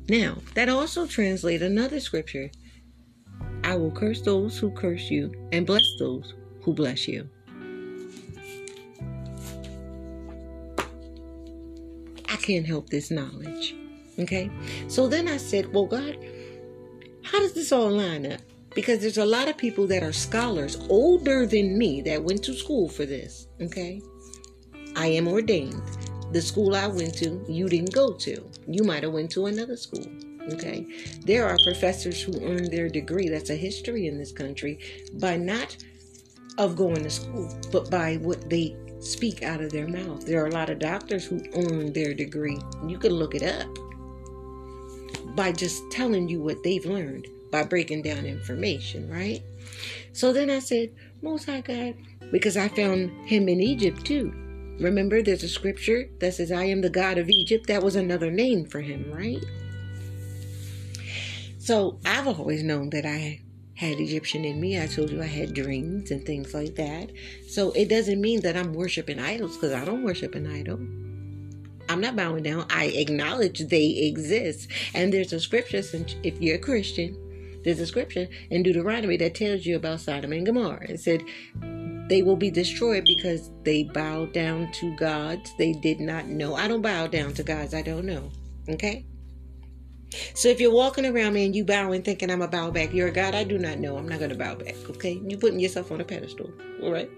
Now, 0.08 0.38
that 0.54 0.68
also 0.68 1.06
translates 1.06 1.62
another 1.62 2.00
scripture 2.00 2.50
I 3.62 3.76
will 3.76 3.92
curse 3.92 4.22
those 4.22 4.58
who 4.58 4.72
curse 4.72 5.08
you 5.08 5.32
and 5.52 5.64
bless 5.66 5.86
those 6.00 6.34
who 6.62 6.74
bless 6.74 7.06
you. 7.06 7.28
I 12.28 12.36
can't 12.42 12.66
help 12.66 12.90
this 12.90 13.12
knowledge. 13.12 13.76
Okay? 14.18 14.50
So 14.88 15.06
then 15.06 15.28
I 15.28 15.36
said, 15.36 15.72
Well, 15.72 15.86
God, 15.86 16.18
how 17.22 17.38
does 17.38 17.54
this 17.54 17.70
all 17.70 17.90
line 17.90 18.26
up? 18.26 18.40
Because 18.74 19.00
there's 19.00 19.18
a 19.18 19.24
lot 19.24 19.48
of 19.48 19.56
people 19.56 19.86
that 19.86 20.02
are 20.02 20.12
scholars 20.12 20.84
older 20.88 21.46
than 21.46 21.78
me 21.78 22.00
that 22.02 22.22
went 22.22 22.42
to 22.44 22.54
school 22.54 22.88
for 22.88 23.06
this. 23.06 23.46
Okay? 23.60 24.02
I 24.96 25.06
am 25.06 25.28
ordained. 25.28 25.80
The 26.32 26.42
school 26.42 26.74
I 26.74 26.88
went 26.88 27.14
to, 27.18 27.44
you 27.48 27.68
didn't 27.68 27.94
go 27.94 28.12
to. 28.12 28.50
You 28.66 28.82
might 28.82 29.04
have 29.04 29.12
went 29.12 29.30
to 29.32 29.46
another 29.46 29.76
school. 29.76 30.06
Okay? 30.52 30.86
There 31.24 31.48
are 31.48 31.56
professors 31.64 32.20
who 32.20 32.32
earn 32.44 32.70
their 32.70 32.88
degree, 32.88 33.28
that's 33.28 33.50
a 33.50 33.56
history 33.56 34.08
in 34.08 34.18
this 34.18 34.32
country, 34.32 34.80
by 35.14 35.36
not 35.36 35.76
of 36.58 36.76
going 36.76 37.02
to 37.02 37.10
school, 37.10 37.56
but 37.70 37.90
by 37.90 38.16
what 38.16 38.50
they 38.50 38.76
speak 39.00 39.42
out 39.42 39.60
of 39.60 39.70
their 39.70 39.86
mouth. 39.86 40.26
There 40.26 40.42
are 40.42 40.48
a 40.48 40.52
lot 40.52 40.70
of 40.70 40.78
doctors 40.78 41.24
who 41.24 41.40
earn 41.54 41.92
their 41.92 42.14
degree. 42.14 42.58
You 42.86 42.98
can 42.98 43.12
look 43.12 43.34
it 43.34 43.42
up 43.42 43.68
by 45.36 45.52
just 45.52 45.90
telling 45.90 46.28
you 46.28 46.40
what 46.40 46.62
they've 46.62 46.84
learned 46.84 47.28
by 47.54 47.62
breaking 47.62 48.02
down 48.02 48.26
information, 48.26 49.08
right? 49.08 49.40
So 50.12 50.32
then 50.32 50.50
I 50.50 50.58
said, 50.58 50.90
Most 51.22 51.46
High 51.46 51.60
God, 51.60 51.94
because 52.32 52.56
I 52.56 52.66
found 52.66 53.12
him 53.28 53.48
in 53.48 53.60
Egypt 53.60 54.04
too. 54.04 54.34
Remember, 54.80 55.22
there's 55.22 55.44
a 55.44 55.48
scripture 55.48 56.08
that 56.18 56.34
says, 56.34 56.50
I 56.50 56.64
am 56.64 56.80
the 56.80 56.90
God 56.90 57.16
of 57.16 57.30
Egypt. 57.30 57.68
That 57.68 57.84
was 57.84 57.94
another 57.94 58.28
name 58.28 58.66
for 58.66 58.80
him, 58.80 59.08
right? 59.12 59.38
So 61.58 62.00
I've 62.04 62.26
always 62.26 62.64
known 62.64 62.90
that 62.90 63.06
I 63.06 63.40
had 63.76 64.00
Egyptian 64.00 64.44
in 64.44 64.60
me. 64.60 64.82
I 64.82 64.88
told 64.88 65.10
you 65.10 65.22
I 65.22 65.26
had 65.26 65.54
dreams 65.54 66.10
and 66.10 66.26
things 66.26 66.54
like 66.54 66.74
that. 66.74 67.12
So 67.46 67.70
it 67.70 67.88
doesn't 67.88 68.20
mean 68.20 68.40
that 68.40 68.56
I'm 68.56 68.72
worshiping 68.72 69.20
idols 69.20 69.56
because 69.56 69.72
I 69.72 69.84
don't 69.84 70.02
worship 70.02 70.34
an 70.34 70.48
idol. 70.48 70.80
I'm 71.88 72.00
not 72.00 72.16
bowing 72.16 72.42
down. 72.42 72.66
I 72.68 72.86
acknowledge 72.86 73.60
they 73.60 74.08
exist. 74.08 74.66
And 74.92 75.12
there's 75.12 75.32
a 75.32 75.38
scripture, 75.38 75.82
if 76.24 76.40
you're 76.40 76.56
a 76.56 76.58
Christian, 76.58 77.16
there's 77.64 77.80
a 77.80 77.86
scripture 77.86 78.28
in 78.50 78.62
Deuteronomy 78.62 79.16
that 79.18 79.34
tells 79.34 79.66
you 79.66 79.76
about 79.76 80.00
Sodom 80.00 80.32
and 80.32 80.46
Gomorrah. 80.46 80.90
It 80.90 81.00
said, 81.00 81.22
they 82.08 82.22
will 82.22 82.36
be 82.36 82.50
destroyed 82.50 83.04
because 83.06 83.50
they 83.62 83.84
bowed 83.84 84.32
down 84.32 84.70
to 84.72 84.94
gods 84.96 85.54
they 85.56 85.72
did 85.72 86.00
not 86.00 86.26
know. 86.26 86.54
I 86.54 86.68
don't 86.68 86.82
bow 86.82 87.06
down 87.06 87.32
to 87.34 87.42
gods 87.42 87.72
I 87.72 87.82
don't 87.82 88.04
know. 88.04 88.30
Okay? 88.68 89.06
So 90.34 90.48
if 90.48 90.60
you're 90.60 90.72
walking 90.72 91.06
around 91.06 91.32
me 91.32 91.46
and 91.46 91.56
you 91.56 91.64
bowing 91.64 92.02
thinking 92.02 92.30
I'm 92.30 92.42
a 92.42 92.48
bow 92.48 92.70
back, 92.70 92.92
you're 92.92 93.08
a 93.08 93.12
God 93.12 93.34
I 93.34 93.44
do 93.44 93.58
not 93.58 93.78
know. 93.78 93.96
I'm 93.96 94.08
not 94.08 94.18
going 94.18 94.30
to 94.30 94.36
bow 94.36 94.54
back. 94.54 94.76
Okay? 94.90 95.20
You're 95.26 95.40
putting 95.40 95.58
yourself 95.58 95.90
on 95.90 96.00
a 96.00 96.04
pedestal. 96.04 96.50
All 96.82 96.92
right? 96.92 97.10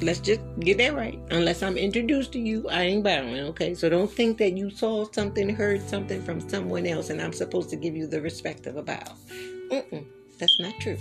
Let's 0.00 0.20
just 0.20 0.40
get 0.60 0.78
that 0.78 0.94
right. 0.94 1.18
Unless 1.30 1.62
I'm 1.62 1.76
introduced 1.76 2.32
to 2.32 2.38
you, 2.38 2.68
I 2.68 2.82
ain't 2.82 3.04
bowing, 3.04 3.38
okay? 3.50 3.74
So 3.74 3.88
don't 3.88 4.10
think 4.10 4.38
that 4.38 4.56
you 4.56 4.70
saw 4.70 5.04
something, 5.12 5.48
heard 5.48 5.80
something 5.88 6.22
from 6.22 6.40
someone 6.48 6.86
else, 6.86 7.10
and 7.10 7.20
I'm 7.20 7.32
supposed 7.32 7.70
to 7.70 7.76
give 7.76 7.94
you 7.94 8.06
the 8.06 8.20
respect 8.20 8.66
of 8.66 8.76
a 8.76 8.82
bow. 8.82 9.02
Mm-mm, 9.70 10.04
that's 10.38 10.58
not 10.58 10.74
true. 10.80 10.98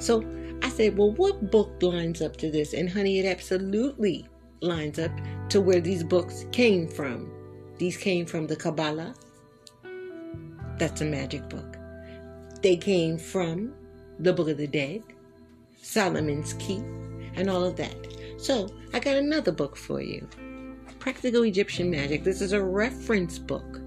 So 0.00 0.24
I 0.62 0.68
said, 0.68 0.96
well, 0.96 1.12
what 1.12 1.50
book 1.50 1.80
lines 1.82 2.20
up 2.20 2.36
to 2.38 2.50
this? 2.50 2.72
And 2.72 2.90
honey, 2.90 3.20
it 3.20 3.26
absolutely 3.26 4.26
lines 4.60 4.98
up 4.98 5.12
to 5.50 5.60
where 5.60 5.80
these 5.80 6.02
books 6.02 6.46
came 6.52 6.88
from. 6.88 7.30
These 7.78 7.96
came 7.96 8.26
from 8.26 8.46
the 8.46 8.56
Kabbalah. 8.56 9.14
That's 10.78 11.00
a 11.00 11.04
magic 11.04 11.48
book. 11.48 11.76
They 12.60 12.76
came 12.76 13.18
from 13.18 13.72
the 14.18 14.32
Book 14.32 14.48
of 14.48 14.56
the 14.56 14.66
Dead, 14.66 15.02
Solomon's 15.80 16.54
Key, 16.54 16.82
and 17.34 17.50
all 17.50 17.64
of 17.64 17.76
that. 17.76 17.96
So 18.42 18.68
I 18.92 18.98
got 18.98 19.14
another 19.14 19.52
book 19.52 19.76
for 19.76 20.00
you 20.00 20.28
Practical 20.98 21.44
Egyptian 21.44 21.88
Magic. 21.90 22.24
This 22.24 22.40
is 22.40 22.52
a 22.52 22.60
reference 22.60 23.38
book 23.38 23.80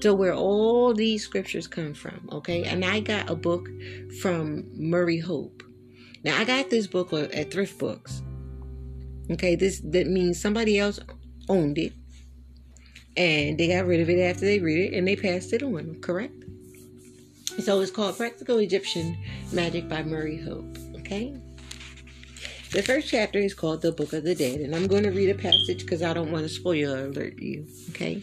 to 0.00 0.14
where 0.14 0.32
all 0.32 0.94
these 0.94 1.24
scriptures 1.24 1.66
come 1.66 1.92
from, 1.92 2.28
okay? 2.30 2.62
And 2.62 2.84
I 2.84 3.00
got 3.00 3.28
a 3.28 3.34
book 3.34 3.68
from 4.20 4.64
Murry 4.74 5.18
Hope. 5.18 5.64
Now 6.22 6.38
I 6.38 6.44
got 6.44 6.70
this 6.70 6.86
book 6.86 7.12
at 7.12 7.50
Thrift 7.50 7.80
Books. 7.80 8.22
Okay, 9.28 9.56
this 9.56 9.80
that 9.80 10.06
means 10.06 10.40
somebody 10.40 10.78
else 10.78 11.00
owned 11.48 11.78
it 11.78 11.94
and 13.16 13.58
they 13.58 13.66
got 13.66 13.86
rid 13.86 14.00
of 14.00 14.08
it 14.08 14.20
after 14.20 14.44
they 14.44 14.60
read 14.60 14.92
it 14.92 14.96
and 14.96 15.06
they 15.06 15.16
passed 15.16 15.52
it 15.52 15.64
on, 15.64 16.00
correct? 16.00 16.44
So 17.58 17.80
it's 17.80 17.90
called 17.90 18.16
Practical 18.16 18.58
Egyptian 18.58 19.18
Magic 19.52 19.88
by 19.88 20.04
Murry 20.04 20.36
Hope, 20.36 20.78
okay? 21.00 21.36
The 22.70 22.82
first 22.82 23.08
chapter 23.08 23.38
is 23.38 23.54
called 23.54 23.80
The 23.80 23.92
Book 23.92 24.12
of 24.12 24.24
the 24.24 24.34
Dead, 24.34 24.60
and 24.60 24.76
I'm 24.76 24.88
going 24.88 25.04
to 25.04 25.10
read 25.10 25.30
a 25.30 25.34
passage 25.34 25.80
because 25.80 26.02
I 26.02 26.12
don't 26.12 26.30
want 26.30 26.44
to 26.44 26.50
spoiler 26.50 27.06
alert 27.06 27.38
you. 27.38 27.66
Okay? 27.90 28.22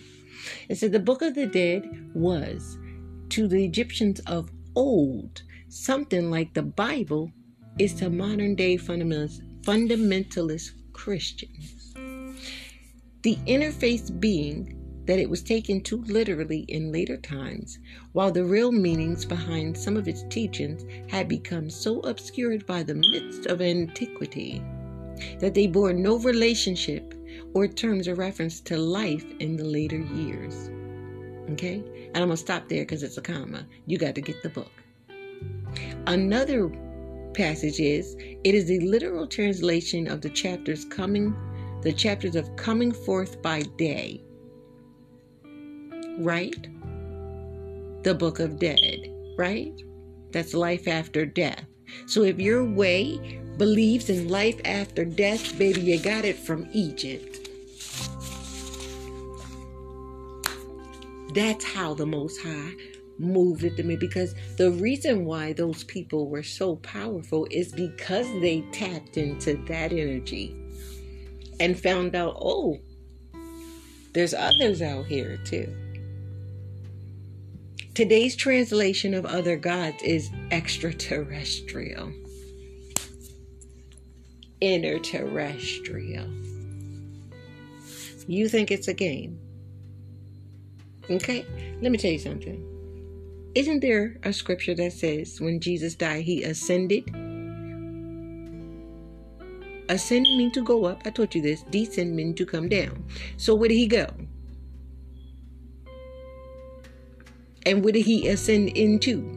It 0.69 0.77
said, 0.77 0.91
The 0.91 0.99
Book 0.99 1.23
of 1.23 1.33
the 1.33 1.47
Dead 1.47 2.11
was, 2.13 2.77
to 3.29 3.47
the 3.47 3.65
Egyptians 3.65 4.19
of 4.27 4.51
old, 4.75 5.41
something 5.69 6.29
like 6.29 6.53
the 6.53 6.61
Bible 6.61 7.31
is 7.79 7.95
to 7.95 8.11
modern 8.11 8.53
day 8.53 8.77
fundamentalist, 8.77 9.41
fundamentalist 9.63 10.71
Christians. 10.93 11.93
The 13.23 13.37
interface 13.47 14.17
being 14.19 14.79
that 15.05 15.19
it 15.19 15.29
was 15.29 15.41
taken 15.41 15.81
too 15.81 16.01
literally 16.03 16.65
in 16.67 16.91
later 16.91 17.17
times, 17.17 17.79
while 18.13 18.31
the 18.31 18.43
real 18.43 18.71
meanings 18.71 19.25
behind 19.25 19.77
some 19.77 19.97
of 19.97 20.07
its 20.07 20.23
teachings 20.29 20.85
had 21.09 21.27
become 21.27 21.69
so 21.69 21.99
obscured 22.01 22.65
by 22.65 22.83
the 22.83 22.95
midst 22.95 23.45
of 23.45 23.61
antiquity 23.61 24.61
that 25.39 25.53
they 25.53 25.67
bore 25.67 25.93
no 25.93 26.17
relationship 26.19 27.13
or 27.53 27.67
terms 27.67 28.07
of 28.07 28.17
reference 28.17 28.59
to 28.59 28.77
life 28.77 29.25
in 29.39 29.55
the 29.55 29.63
later 29.63 29.99
years. 29.99 30.69
Okay? 31.51 31.83
And 32.13 32.17
I'm 32.17 32.27
going 32.27 32.31
to 32.31 32.37
stop 32.37 32.67
there 32.67 32.83
because 32.83 33.03
it's 33.03 33.17
a 33.17 33.21
comma. 33.21 33.65
You 33.85 33.97
got 33.97 34.15
to 34.15 34.21
get 34.21 34.41
the 34.41 34.49
book. 34.49 34.71
Another 36.07 36.69
passage 37.33 37.79
is 37.79 38.15
it 38.15 38.55
is 38.55 38.71
a 38.71 38.79
literal 38.79 39.27
translation 39.27 40.07
of 40.07 40.21
the 40.21 40.29
chapters 40.29 40.85
coming 40.85 41.35
the 41.81 41.91
chapters 41.93 42.35
of 42.35 42.55
coming 42.55 42.91
forth 42.91 43.41
by 43.41 43.61
day 43.77 44.24
right? 46.19 46.67
The 48.03 48.13
book 48.13 48.39
of 48.39 48.59
dead, 48.59 48.99
right? 49.37 49.73
That's 50.31 50.53
life 50.53 50.87
after 50.87 51.25
death. 51.25 51.65
So 52.07 52.23
if 52.23 52.39
you're 52.39 52.65
way 52.65 53.39
believes 53.57 54.09
in 54.09 54.27
life 54.27 54.59
after 54.65 55.05
death, 55.05 55.57
baby, 55.57 55.81
you 55.81 55.99
got 55.99 56.25
it 56.25 56.37
from 56.37 56.67
Egypt. 56.73 57.49
That's 61.33 61.65
how 61.65 61.93
the 61.93 62.05
Most 62.05 62.41
High 62.41 62.73
moved 63.17 63.63
it 63.63 63.77
to 63.77 63.83
me 63.83 63.95
because 63.95 64.35
the 64.57 64.71
reason 64.71 65.25
why 65.25 65.53
those 65.53 65.83
people 65.85 66.29
were 66.29 66.43
so 66.43 66.77
powerful 66.77 67.47
is 67.51 67.71
because 67.71 68.27
they 68.41 68.61
tapped 68.71 69.17
into 69.17 69.55
that 69.67 69.91
energy 69.91 70.55
and 71.59 71.79
found 71.79 72.15
out, 72.15 72.35
oh, 72.39 72.77
there's 74.13 74.33
others 74.33 74.81
out 74.81 75.05
here 75.05 75.37
too. 75.45 75.73
Today's 77.95 78.35
translation 78.35 79.13
of 79.13 79.25
other 79.25 79.55
gods 79.55 80.03
is 80.03 80.29
extraterrestrial, 80.51 82.11
interterrestrial. 84.59 86.27
You 88.27 88.49
think 88.49 88.69
it's 88.69 88.89
a 88.89 88.93
game? 88.93 89.39
Okay, 91.09 91.45
let 91.81 91.89
me 91.89 91.97
tell 91.97 92.11
you 92.11 92.19
something. 92.19 92.61
Isn't 93.55 93.79
there 93.79 94.17
a 94.23 94.33
scripture 94.33 94.75
that 94.75 94.91
says 94.91 95.39
when 95.39 95.61
Jesus 95.61 95.95
died, 95.95 96.25
he 96.25 96.43
ascended? 96.43 97.05
Ascend 99.87 100.23
means 100.23 100.51
to 100.55 100.63
go 100.65 100.83
up. 100.83 101.03
I 101.05 101.11
told 101.11 101.33
you 101.33 101.41
this. 101.41 101.61
Descend 101.69 102.13
means 102.13 102.35
to 102.39 102.45
come 102.45 102.67
down. 102.67 103.05
So 103.37 103.55
where 103.55 103.69
did 103.69 103.75
he 103.75 103.87
go? 103.87 104.09
And 107.65 107.83
where 107.83 107.93
did 107.93 108.05
he 108.05 108.27
ascend 108.27 108.69
into? 108.69 109.31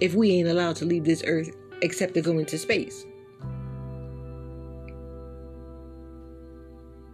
If 0.00 0.14
we 0.14 0.32
ain't 0.32 0.48
allowed 0.48 0.76
to 0.76 0.84
leave 0.84 1.04
this 1.04 1.22
earth 1.26 1.50
except 1.82 2.14
to 2.14 2.22
go 2.22 2.38
into 2.38 2.58
space. 2.58 3.06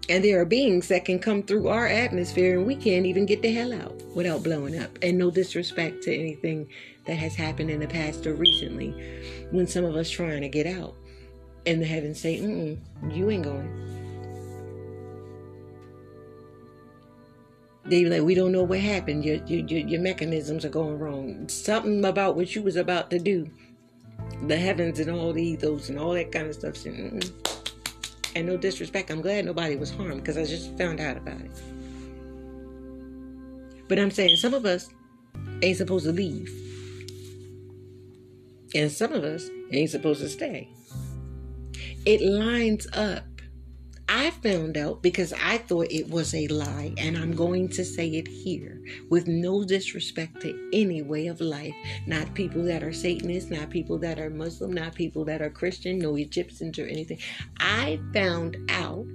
And 0.09 0.23
there 0.23 0.41
are 0.41 0.45
beings 0.45 0.89
that 0.89 1.05
can 1.05 1.19
come 1.19 1.43
through 1.43 1.69
our 1.69 1.87
atmosphere 1.87 2.59
and 2.59 2.67
we 2.67 2.75
can't 2.75 3.07
even 3.07 3.25
get 3.25 3.41
the 3.41 3.53
hell 3.53 3.73
out 3.73 3.95
without 4.15 4.43
blowing 4.43 4.79
up. 4.79 4.99
And 5.01 5.17
no 5.17 5.31
disrespect 5.31 6.03
to 6.03 6.15
anything 6.15 6.69
that 7.07 7.15
has 7.15 7.35
happened 7.35 7.71
in 7.71 7.81
the 7.81 7.87
past 7.87 8.27
or 8.27 8.35
recently 8.35 8.91
when 9.53 9.67
some 9.67 9.85
of 9.85 9.95
us 9.95 10.11
trying 10.11 10.43
to 10.43 10.49
get 10.49 10.67
out. 10.67 10.95
And 11.67 11.81
the 11.81 11.87
heavens 11.87 12.21
say, 12.21 12.41
mm 12.41 12.79
you 13.11 13.31
ain't 13.31 13.45
going. 13.45 13.92
They 17.85 18.05
like, 18.05 18.23
we 18.23 18.35
don't 18.35 18.53
know 18.53 18.63
what 18.63 18.79
happened. 18.79 19.25
Your, 19.25 19.37
your, 19.47 19.67
your 19.67 20.01
mechanisms 20.01 20.65
are 20.65 20.71
going 20.71 20.99
wrong. 20.99 21.49
Something 21.49 22.05
about 22.05 22.37
what 22.37 22.55
you 22.55 22.63
was 22.63 22.77
about 22.77 23.11
to 23.11 23.19
do. 23.19 23.51
The 24.47 24.57
heavens 24.57 25.01
and 25.01 25.11
all 25.11 25.33
the 25.33 25.43
ethos 25.43 25.89
and 25.89 25.99
all 25.99 26.13
that 26.13 26.31
kind 26.31 26.47
of 26.47 26.55
stuff. 26.55 26.85
and 26.87 28.47
no 28.47 28.57
disrespect, 28.57 29.11
I'm 29.11 29.21
glad 29.21 29.45
nobody 29.45 29.77
was 29.77 29.91
harmed 29.91 30.23
because 30.23 30.39
I 30.39 30.45
just 30.45 30.77
found 30.79 31.01
out 31.01 31.17
about 31.17 31.41
it. 31.41 31.51
But 33.89 33.99
I'm 33.99 34.11
saying 34.11 34.37
some 34.37 34.55
of 34.55 34.65
us 34.65 34.89
ain't 35.63 35.77
supposed 35.77 36.05
to 36.05 36.13
leave. 36.13 36.51
And 38.75 38.91
some 38.91 39.13
of 39.13 39.25
us 39.25 39.51
ain't 39.73 39.91
supposed 39.91 40.21
to 40.21 40.29
stay. 40.29 40.69
It 42.07 42.23
lines 42.23 42.87
up 42.95 43.25
I 44.15 44.29
found 44.29 44.77
out 44.77 45.01
because 45.01 45.33
I 45.33 45.57
thought 45.57 45.87
it 45.91 46.11
was 46.11 46.35
a 46.35 46.47
lie, 46.49 46.93
and 46.99 47.17
I'm 47.17 47.35
going 47.35 47.71
to 47.71 47.83
say 47.83 48.09
it 48.09 48.29
here 48.29 48.83
with 49.09 49.27
no 49.27 49.65
disrespect 49.65 50.43
to 50.43 50.69
any 50.71 51.01
way 51.01 51.29
of 51.29 51.41
life. 51.41 51.75
Not 52.07 52.35
people 52.35 52.63
that 52.65 52.83
are 52.83 52.93
Satanists, 52.93 53.51
not 53.51 53.71
people 53.71 53.97
that 54.01 54.19
are 54.19 54.29
Muslim, 54.29 54.71
not 54.71 54.95
people 54.95 55.25
that 55.25 55.41
are 55.41 55.49
Christian, 55.49 55.99
no 55.99 56.17
Egyptians 56.17 56.79
or 56.79 56.85
anything. 56.85 57.21
I 57.57 58.01
found 58.13 58.59
out 58.69 59.07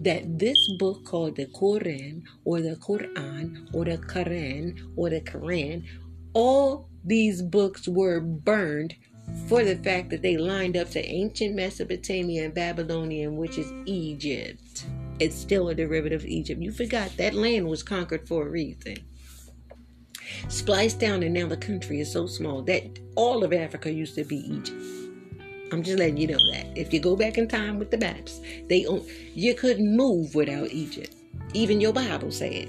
that 0.00 0.38
this 0.38 0.58
book 0.78 1.04
called 1.04 1.36
the 1.36 1.48
Quran 1.48 2.22
or 2.46 2.62
the 2.62 2.76
Quran 2.76 3.68
or 3.74 3.84
the 3.84 3.98
Quran 3.98 4.80
or 4.96 5.10
the 5.10 5.20
Quran, 5.20 5.84
all 6.32 6.88
these 7.04 7.42
books 7.42 7.86
were 7.86 8.20
burned 8.20 8.94
for 9.48 9.64
the 9.64 9.76
fact 9.76 10.10
that 10.10 10.22
they 10.22 10.36
lined 10.36 10.76
up 10.76 10.90
to 10.90 11.04
ancient 11.04 11.54
Mesopotamia 11.54 12.44
and 12.44 12.54
Babylonian, 12.54 13.36
which 13.36 13.58
is 13.58 13.72
Egypt. 13.84 14.86
It's 15.18 15.36
still 15.36 15.68
a 15.68 15.74
derivative 15.74 16.22
of 16.22 16.26
Egypt. 16.26 16.60
You 16.60 16.72
forgot 16.72 17.16
that 17.16 17.34
land 17.34 17.66
was 17.66 17.82
conquered 17.82 18.26
for 18.26 18.46
a 18.46 18.50
reason. 18.50 18.96
Spliced 20.48 21.00
down, 21.00 21.22
and 21.22 21.32
now 21.32 21.46
the 21.46 21.56
country 21.56 22.00
is 22.00 22.12
so 22.12 22.26
small 22.26 22.62
that 22.62 22.98
all 23.14 23.44
of 23.44 23.52
Africa 23.52 23.92
used 23.92 24.16
to 24.16 24.24
be 24.24 24.36
Egypt. 24.36 24.82
I'm 25.72 25.82
just 25.82 25.98
letting 25.98 26.16
you 26.16 26.28
know 26.28 26.50
that. 26.52 26.66
If 26.76 26.92
you 26.92 27.00
go 27.00 27.16
back 27.16 27.38
in 27.38 27.48
time 27.48 27.78
with 27.78 27.90
the 27.90 27.98
maps, 27.98 28.40
they 28.68 28.86
you 29.34 29.54
couldn't 29.54 29.96
move 29.96 30.34
without 30.34 30.70
Egypt. 30.70 31.14
Even 31.54 31.80
your 31.80 31.92
Bible 31.92 32.30
said 32.30 32.68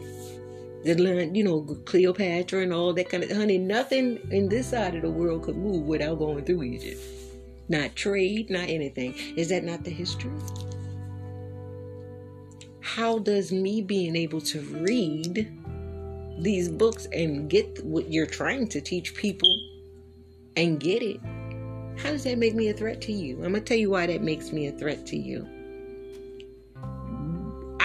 the 0.87 1.31
you 1.33 1.43
know 1.43 1.61
Cleopatra 1.85 2.61
and 2.61 2.73
all 2.73 2.93
that 2.93 3.09
kind 3.09 3.23
of 3.23 3.31
honey. 3.31 3.57
Nothing 3.57 4.19
in 4.31 4.49
this 4.49 4.67
side 4.67 4.95
of 4.95 5.01
the 5.01 5.09
world 5.09 5.43
could 5.43 5.57
move 5.57 5.85
without 5.85 6.19
going 6.19 6.43
through 6.45 6.63
Egypt. 6.63 7.01
Not 7.69 7.95
trade, 7.95 8.49
not 8.49 8.69
anything. 8.69 9.13
Is 9.35 9.49
that 9.49 9.63
not 9.63 9.83
the 9.83 9.91
history? 9.91 10.31
How 12.79 13.19
does 13.19 13.51
me 13.51 13.81
being 13.81 14.15
able 14.15 14.41
to 14.41 14.61
read 14.61 15.51
these 16.39 16.69
books 16.69 17.07
and 17.11 17.49
get 17.49 17.83
what 17.83 18.11
you're 18.11 18.25
trying 18.25 18.67
to 18.69 18.81
teach 18.81 19.13
people 19.15 19.53
and 20.55 20.79
get 20.79 21.03
it? 21.03 21.19
How 21.97 22.11
does 22.11 22.23
that 22.23 22.37
make 22.37 22.55
me 22.55 22.69
a 22.69 22.73
threat 22.73 23.01
to 23.01 23.11
you? 23.11 23.37
I'm 23.37 23.53
gonna 23.53 23.61
tell 23.61 23.77
you 23.77 23.89
why 23.89 24.07
that 24.07 24.21
makes 24.21 24.51
me 24.51 24.67
a 24.67 24.71
threat 24.71 25.05
to 25.07 25.17
you. 25.17 25.47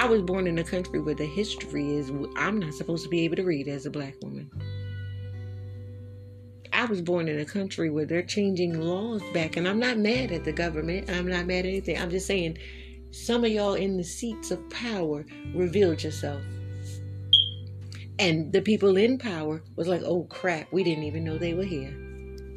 I 0.02 0.06
was 0.06 0.20
born 0.20 0.48
in 0.48 0.58
a 0.58 0.64
country 0.64 0.98
where 0.98 1.14
the 1.14 1.26
history 1.26 1.94
is 1.94 2.10
I'm 2.36 2.58
not 2.58 2.74
supposed 2.74 3.04
to 3.04 3.08
be 3.08 3.20
able 3.20 3.36
to 3.36 3.44
read 3.44 3.68
as 3.68 3.86
a 3.86 3.90
black 3.90 4.16
woman. 4.20 4.50
I 6.72 6.86
was 6.86 7.00
born 7.00 7.28
in 7.28 7.38
a 7.38 7.44
country 7.44 7.88
where 7.88 8.04
they're 8.04 8.24
changing 8.24 8.80
laws 8.80 9.22
back, 9.32 9.56
and 9.56 9.68
I'm 9.68 9.78
not 9.78 9.98
mad 9.98 10.32
at 10.32 10.42
the 10.42 10.50
government. 10.50 11.08
I'm 11.08 11.28
not 11.28 11.46
mad 11.46 11.60
at 11.60 11.66
anything. 11.66 11.98
I'm 11.98 12.10
just 12.10 12.26
saying, 12.26 12.58
some 13.12 13.44
of 13.44 13.52
y'all 13.52 13.74
in 13.74 13.96
the 13.96 14.02
seats 14.02 14.50
of 14.50 14.68
power 14.70 15.24
revealed 15.54 16.02
yourself. 16.02 16.42
And 18.18 18.52
the 18.52 18.60
people 18.60 18.96
in 18.96 19.18
power 19.18 19.62
was 19.76 19.86
like, 19.86 20.02
oh 20.04 20.24
crap, 20.24 20.72
we 20.72 20.82
didn't 20.82 21.04
even 21.04 21.22
know 21.22 21.38
they 21.38 21.54
were 21.54 21.62
here. 21.62 21.96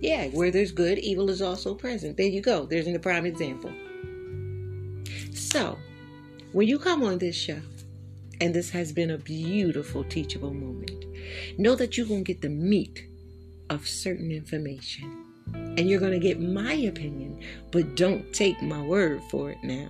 Yeah, 0.02 0.30
where 0.30 0.50
there's 0.50 0.72
good, 0.72 0.98
evil 0.98 1.30
is 1.30 1.44
also 1.44 1.76
present. 1.76 2.18
There 2.18 2.26
you 2.26 2.42
go. 2.42 2.66
There's 2.66 2.88
a 2.88 2.98
prime 2.98 3.28
example. 3.28 3.72
So, 5.32 5.78
when 6.56 6.70
you 6.70 6.80
come 6.80 7.04
on 7.04 7.18
this 7.18 7.36
show, 7.36 7.60
and 8.40 8.56
this 8.56 8.70
has 8.70 8.94
been 8.94 9.12
a 9.12 9.18
beautiful 9.18 10.06
teachable 10.06 10.54
moment, 10.54 11.04
know 11.58 11.76
that 11.76 11.98
you're 11.98 12.08
going 12.08 12.24
to 12.24 12.34
get 12.34 12.42
the 12.42 12.48
meat 12.48 13.06
of 13.70 13.86
certain 13.86 14.32
information. 14.32 15.26
And 15.54 15.90
you're 15.90 16.00
going 16.00 16.14
to 16.14 16.18
get 16.18 16.40
my 16.40 16.72
opinion, 16.72 17.42
but 17.72 17.98
don't 17.98 18.32
take 18.34 18.62
my 18.62 18.82
word 18.82 19.22
for 19.30 19.52
it 19.52 19.58
now. 19.64 19.90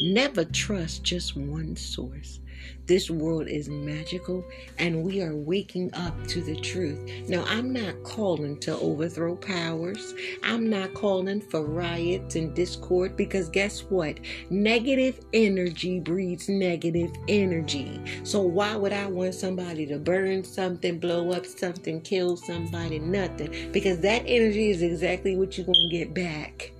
Never 0.00 0.44
trust 0.44 1.02
just 1.02 1.36
one 1.36 1.74
source. 1.74 2.38
This 2.86 3.10
world 3.10 3.48
is 3.48 3.68
magical 3.68 4.44
and 4.78 5.02
we 5.02 5.20
are 5.22 5.34
waking 5.34 5.92
up 5.94 6.26
to 6.28 6.40
the 6.40 6.56
truth. 6.56 7.28
Now, 7.28 7.44
I'm 7.46 7.72
not 7.72 8.02
calling 8.02 8.58
to 8.60 8.76
overthrow 8.78 9.36
powers. 9.36 10.14
I'm 10.42 10.70
not 10.70 10.94
calling 10.94 11.40
for 11.40 11.62
riots 11.64 12.34
and 12.36 12.54
discord 12.54 13.16
because 13.16 13.48
guess 13.48 13.80
what? 13.80 14.20
Negative 14.50 15.20
energy 15.32 16.00
breeds 16.00 16.48
negative 16.48 17.10
energy. 17.28 18.00
So, 18.24 18.40
why 18.40 18.74
would 18.76 18.92
I 18.92 19.06
want 19.06 19.34
somebody 19.34 19.86
to 19.86 19.98
burn 19.98 20.44
something, 20.44 20.98
blow 20.98 21.32
up 21.32 21.44
something, 21.44 22.00
kill 22.00 22.36
somebody? 22.36 22.98
Nothing. 22.98 23.70
Because 23.72 24.00
that 24.00 24.22
energy 24.26 24.70
is 24.70 24.82
exactly 24.82 25.36
what 25.36 25.56
you're 25.56 25.66
going 25.66 25.90
to 25.90 25.96
get 25.96 26.14
back. 26.14 26.72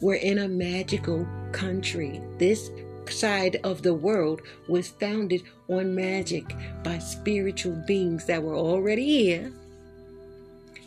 We're 0.00 0.14
in 0.14 0.38
a 0.38 0.48
magical 0.48 1.26
country. 1.52 2.20
This 2.38 2.70
side 3.10 3.60
of 3.64 3.82
the 3.82 3.94
world 3.94 4.42
was 4.68 4.88
founded 4.88 5.42
on 5.68 5.94
magic 5.94 6.54
by 6.82 6.98
spiritual 6.98 7.82
beings 7.86 8.24
that 8.26 8.42
were 8.42 8.56
already 8.56 9.06
here. 9.06 9.52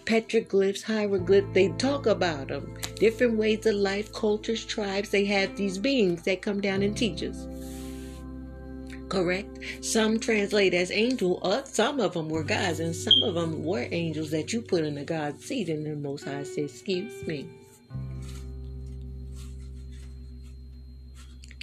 Petroglyphs, 0.05 0.83
hieroglyphs, 0.83 1.53
they 1.53 1.69
talk 1.69 2.05
about 2.05 2.47
them. 2.47 2.77
Different 2.95 3.37
ways 3.37 3.65
of 3.65 3.75
life, 3.75 4.11
cultures, 4.13 4.65
tribes, 4.65 5.09
they 5.09 5.25
have 5.25 5.55
these 5.55 5.77
beings 5.77 6.23
that 6.23 6.41
come 6.41 6.59
down 6.59 6.81
and 6.81 6.97
teach 6.97 7.23
us. 7.23 7.47
Correct? 9.09 9.59
Some 9.81 10.19
translate 10.19 10.73
as 10.73 10.89
angel, 10.89 11.39
uh, 11.43 11.63
some 11.65 11.99
of 11.99 12.13
them 12.13 12.29
were 12.29 12.43
gods, 12.43 12.79
and 12.79 12.95
some 12.95 13.21
of 13.23 13.35
them 13.35 13.63
were 13.63 13.87
angels 13.91 14.31
that 14.31 14.53
you 14.53 14.61
put 14.61 14.85
in 14.85 14.95
the 14.95 15.03
God's 15.03 15.43
seat, 15.45 15.69
and 15.69 15.85
the 15.85 15.95
Most 15.95 16.23
High 16.23 16.43
said, 16.43 16.65
Excuse 16.65 17.27
me. 17.27 17.45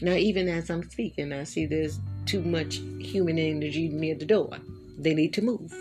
Now, 0.01 0.13
even 0.13 0.49
as 0.49 0.71
I'm 0.71 0.89
speaking, 0.89 1.33
I 1.33 1.45
see 1.45 1.67
there's 1.67 1.99
too 2.25 2.43
much 2.43 2.77
human 3.01 3.39
energy 3.39 3.89
near 3.89 4.15
the 4.15 4.27
door. 4.27 4.59
They 4.99 5.15
need 5.15 5.33
to 5.35 5.43
move. 5.43 5.75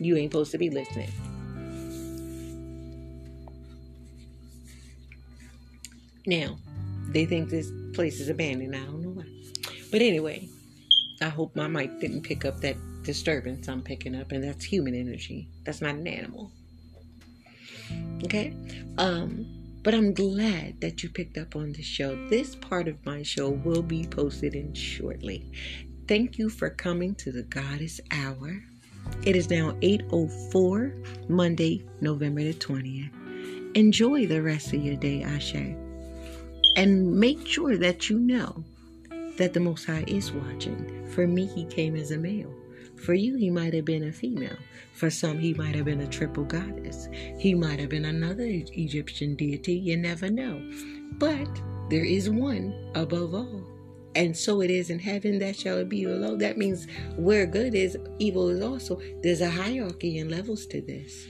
You 0.00 0.16
ain't 0.16 0.32
supposed 0.32 0.52
to 0.52 0.58
be 0.58 0.70
listening. 0.70 1.10
Now, 6.26 6.58
they 7.08 7.26
think 7.26 7.50
this 7.50 7.70
place 7.94 8.20
is 8.20 8.28
abandoned. 8.28 8.76
I 8.76 8.84
don't 8.84 9.02
know 9.02 9.10
why. 9.10 9.24
But 9.90 10.02
anyway, 10.02 10.48
I 11.20 11.28
hope 11.28 11.56
my 11.56 11.66
mic 11.68 12.00
didn't 12.00 12.22
pick 12.22 12.44
up 12.44 12.60
that 12.60 12.76
disturbance 13.02 13.68
I'm 13.68 13.82
picking 13.82 14.14
up, 14.14 14.32
and 14.32 14.44
that's 14.44 14.64
human 14.64 14.94
energy. 14.94 15.48
That's 15.64 15.80
not 15.80 15.94
an 15.94 16.06
animal. 16.06 16.52
Okay? 18.24 18.54
Um, 18.98 19.57
but 19.82 19.94
I'm 19.94 20.12
glad 20.12 20.80
that 20.80 21.02
you 21.02 21.08
picked 21.08 21.38
up 21.38 21.56
on 21.56 21.72
the 21.72 21.82
show. 21.82 22.16
This 22.28 22.54
part 22.54 22.88
of 22.88 23.04
my 23.06 23.22
show 23.22 23.50
will 23.50 23.82
be 23.82 24.04
posted 24.04 24.54
in 24.54 24.74
shortly. 24.74 25.50
Thank 26.06 26.38
you 26.38 26.48
for 26.48 26.70
coming 26.70 27.14
to 27.16 27.32
the 27.32 27.42
Goddess 27.42 28.00
Hour. 28.10 28.62
It 29.24 29.36
is 29.36 29.50
now 29.50 29.76
8:04 29.82 30.92
Monday, 31.28 31.84
November 32.00 32.42
the 32.42 32.54
20th. 32.54 33.10
Enjoy 33.74 34.26
the 34.26 34.42
rest 34.42 34.72
of 34.72 34.84
your 34.84 34.96
day, 34.96 35.22
Ashe. 35.22 35.74
And 36.76 37.18
make 37.18 37.46
sure 37.46 37.76
that 37.76 38.08
you 38.08 38.18
know 38.18 38.64
that 39.36 39.52
the 39.52 39.60
Most 39.60 39.84
High 39.84 40.04
is 40.06 40.32
watching. 40.32 41.06
For 41.08 41.26
me, 41.26 41.46
he 41.46 41.64
came 41.64 41.94
as 41.96 42.10
a 42.10 42.18
male. 42.18 42.54
For 43.04 43.14
you, 43.14 43.36
he 43.36 43.50
might 43.50 43.74
have 43.74 43.84
been 43.84 44.04
a 44.04 44.12
female. 44.12 44.56
For 44.92 45.10
some, 45.10 45.38
he 45.38 45.54
might 45.54 45.74
have 45.74 45.84
been 45.84 46.00
a 46.00 46.06
triple 46.06 46.44
goddess. 46.44 47.08
He 47.38 47.54
might 47.54 47.78
have 47.78 47.88
been 47.88 48.06
another 48.06 48.44
Egyptian 48.46 49.36
deity. 49.36 49.74
You 49.74 49.96
never 49.96 50.28
know. 50.28 50.60
But 51.12 51.48
there 51.90 52.04
is 52.04 52.28
one 52.28 52.74
above 52.94 53.34
all. 53.34 53.64
And 54.14 54.36
so 54.36 54.62
it 54.62 54.70
is 54.70 54.90
in 54.90 54.98
heaven 54.98 55.38
that 55.38 55.56
shall 55.56 55.78
it 55.78 55.88
be 55.88 56.04
below. 56.04 56.36
That 56.36 56.58
means 56.58 56.86
where 57.16 57.46
good 57.46 57.74
is, 57.74 57.96
evil 58.18 58.48
is 58.48 58.62
also. 58.62 59.00
There's 59.22 59.40
a 59.40 59.50
hierarchy 59.50 60.18
and 60.18 60.30
levels 60.30 60.66
to 60.66 60.80
this. 60.80 61.28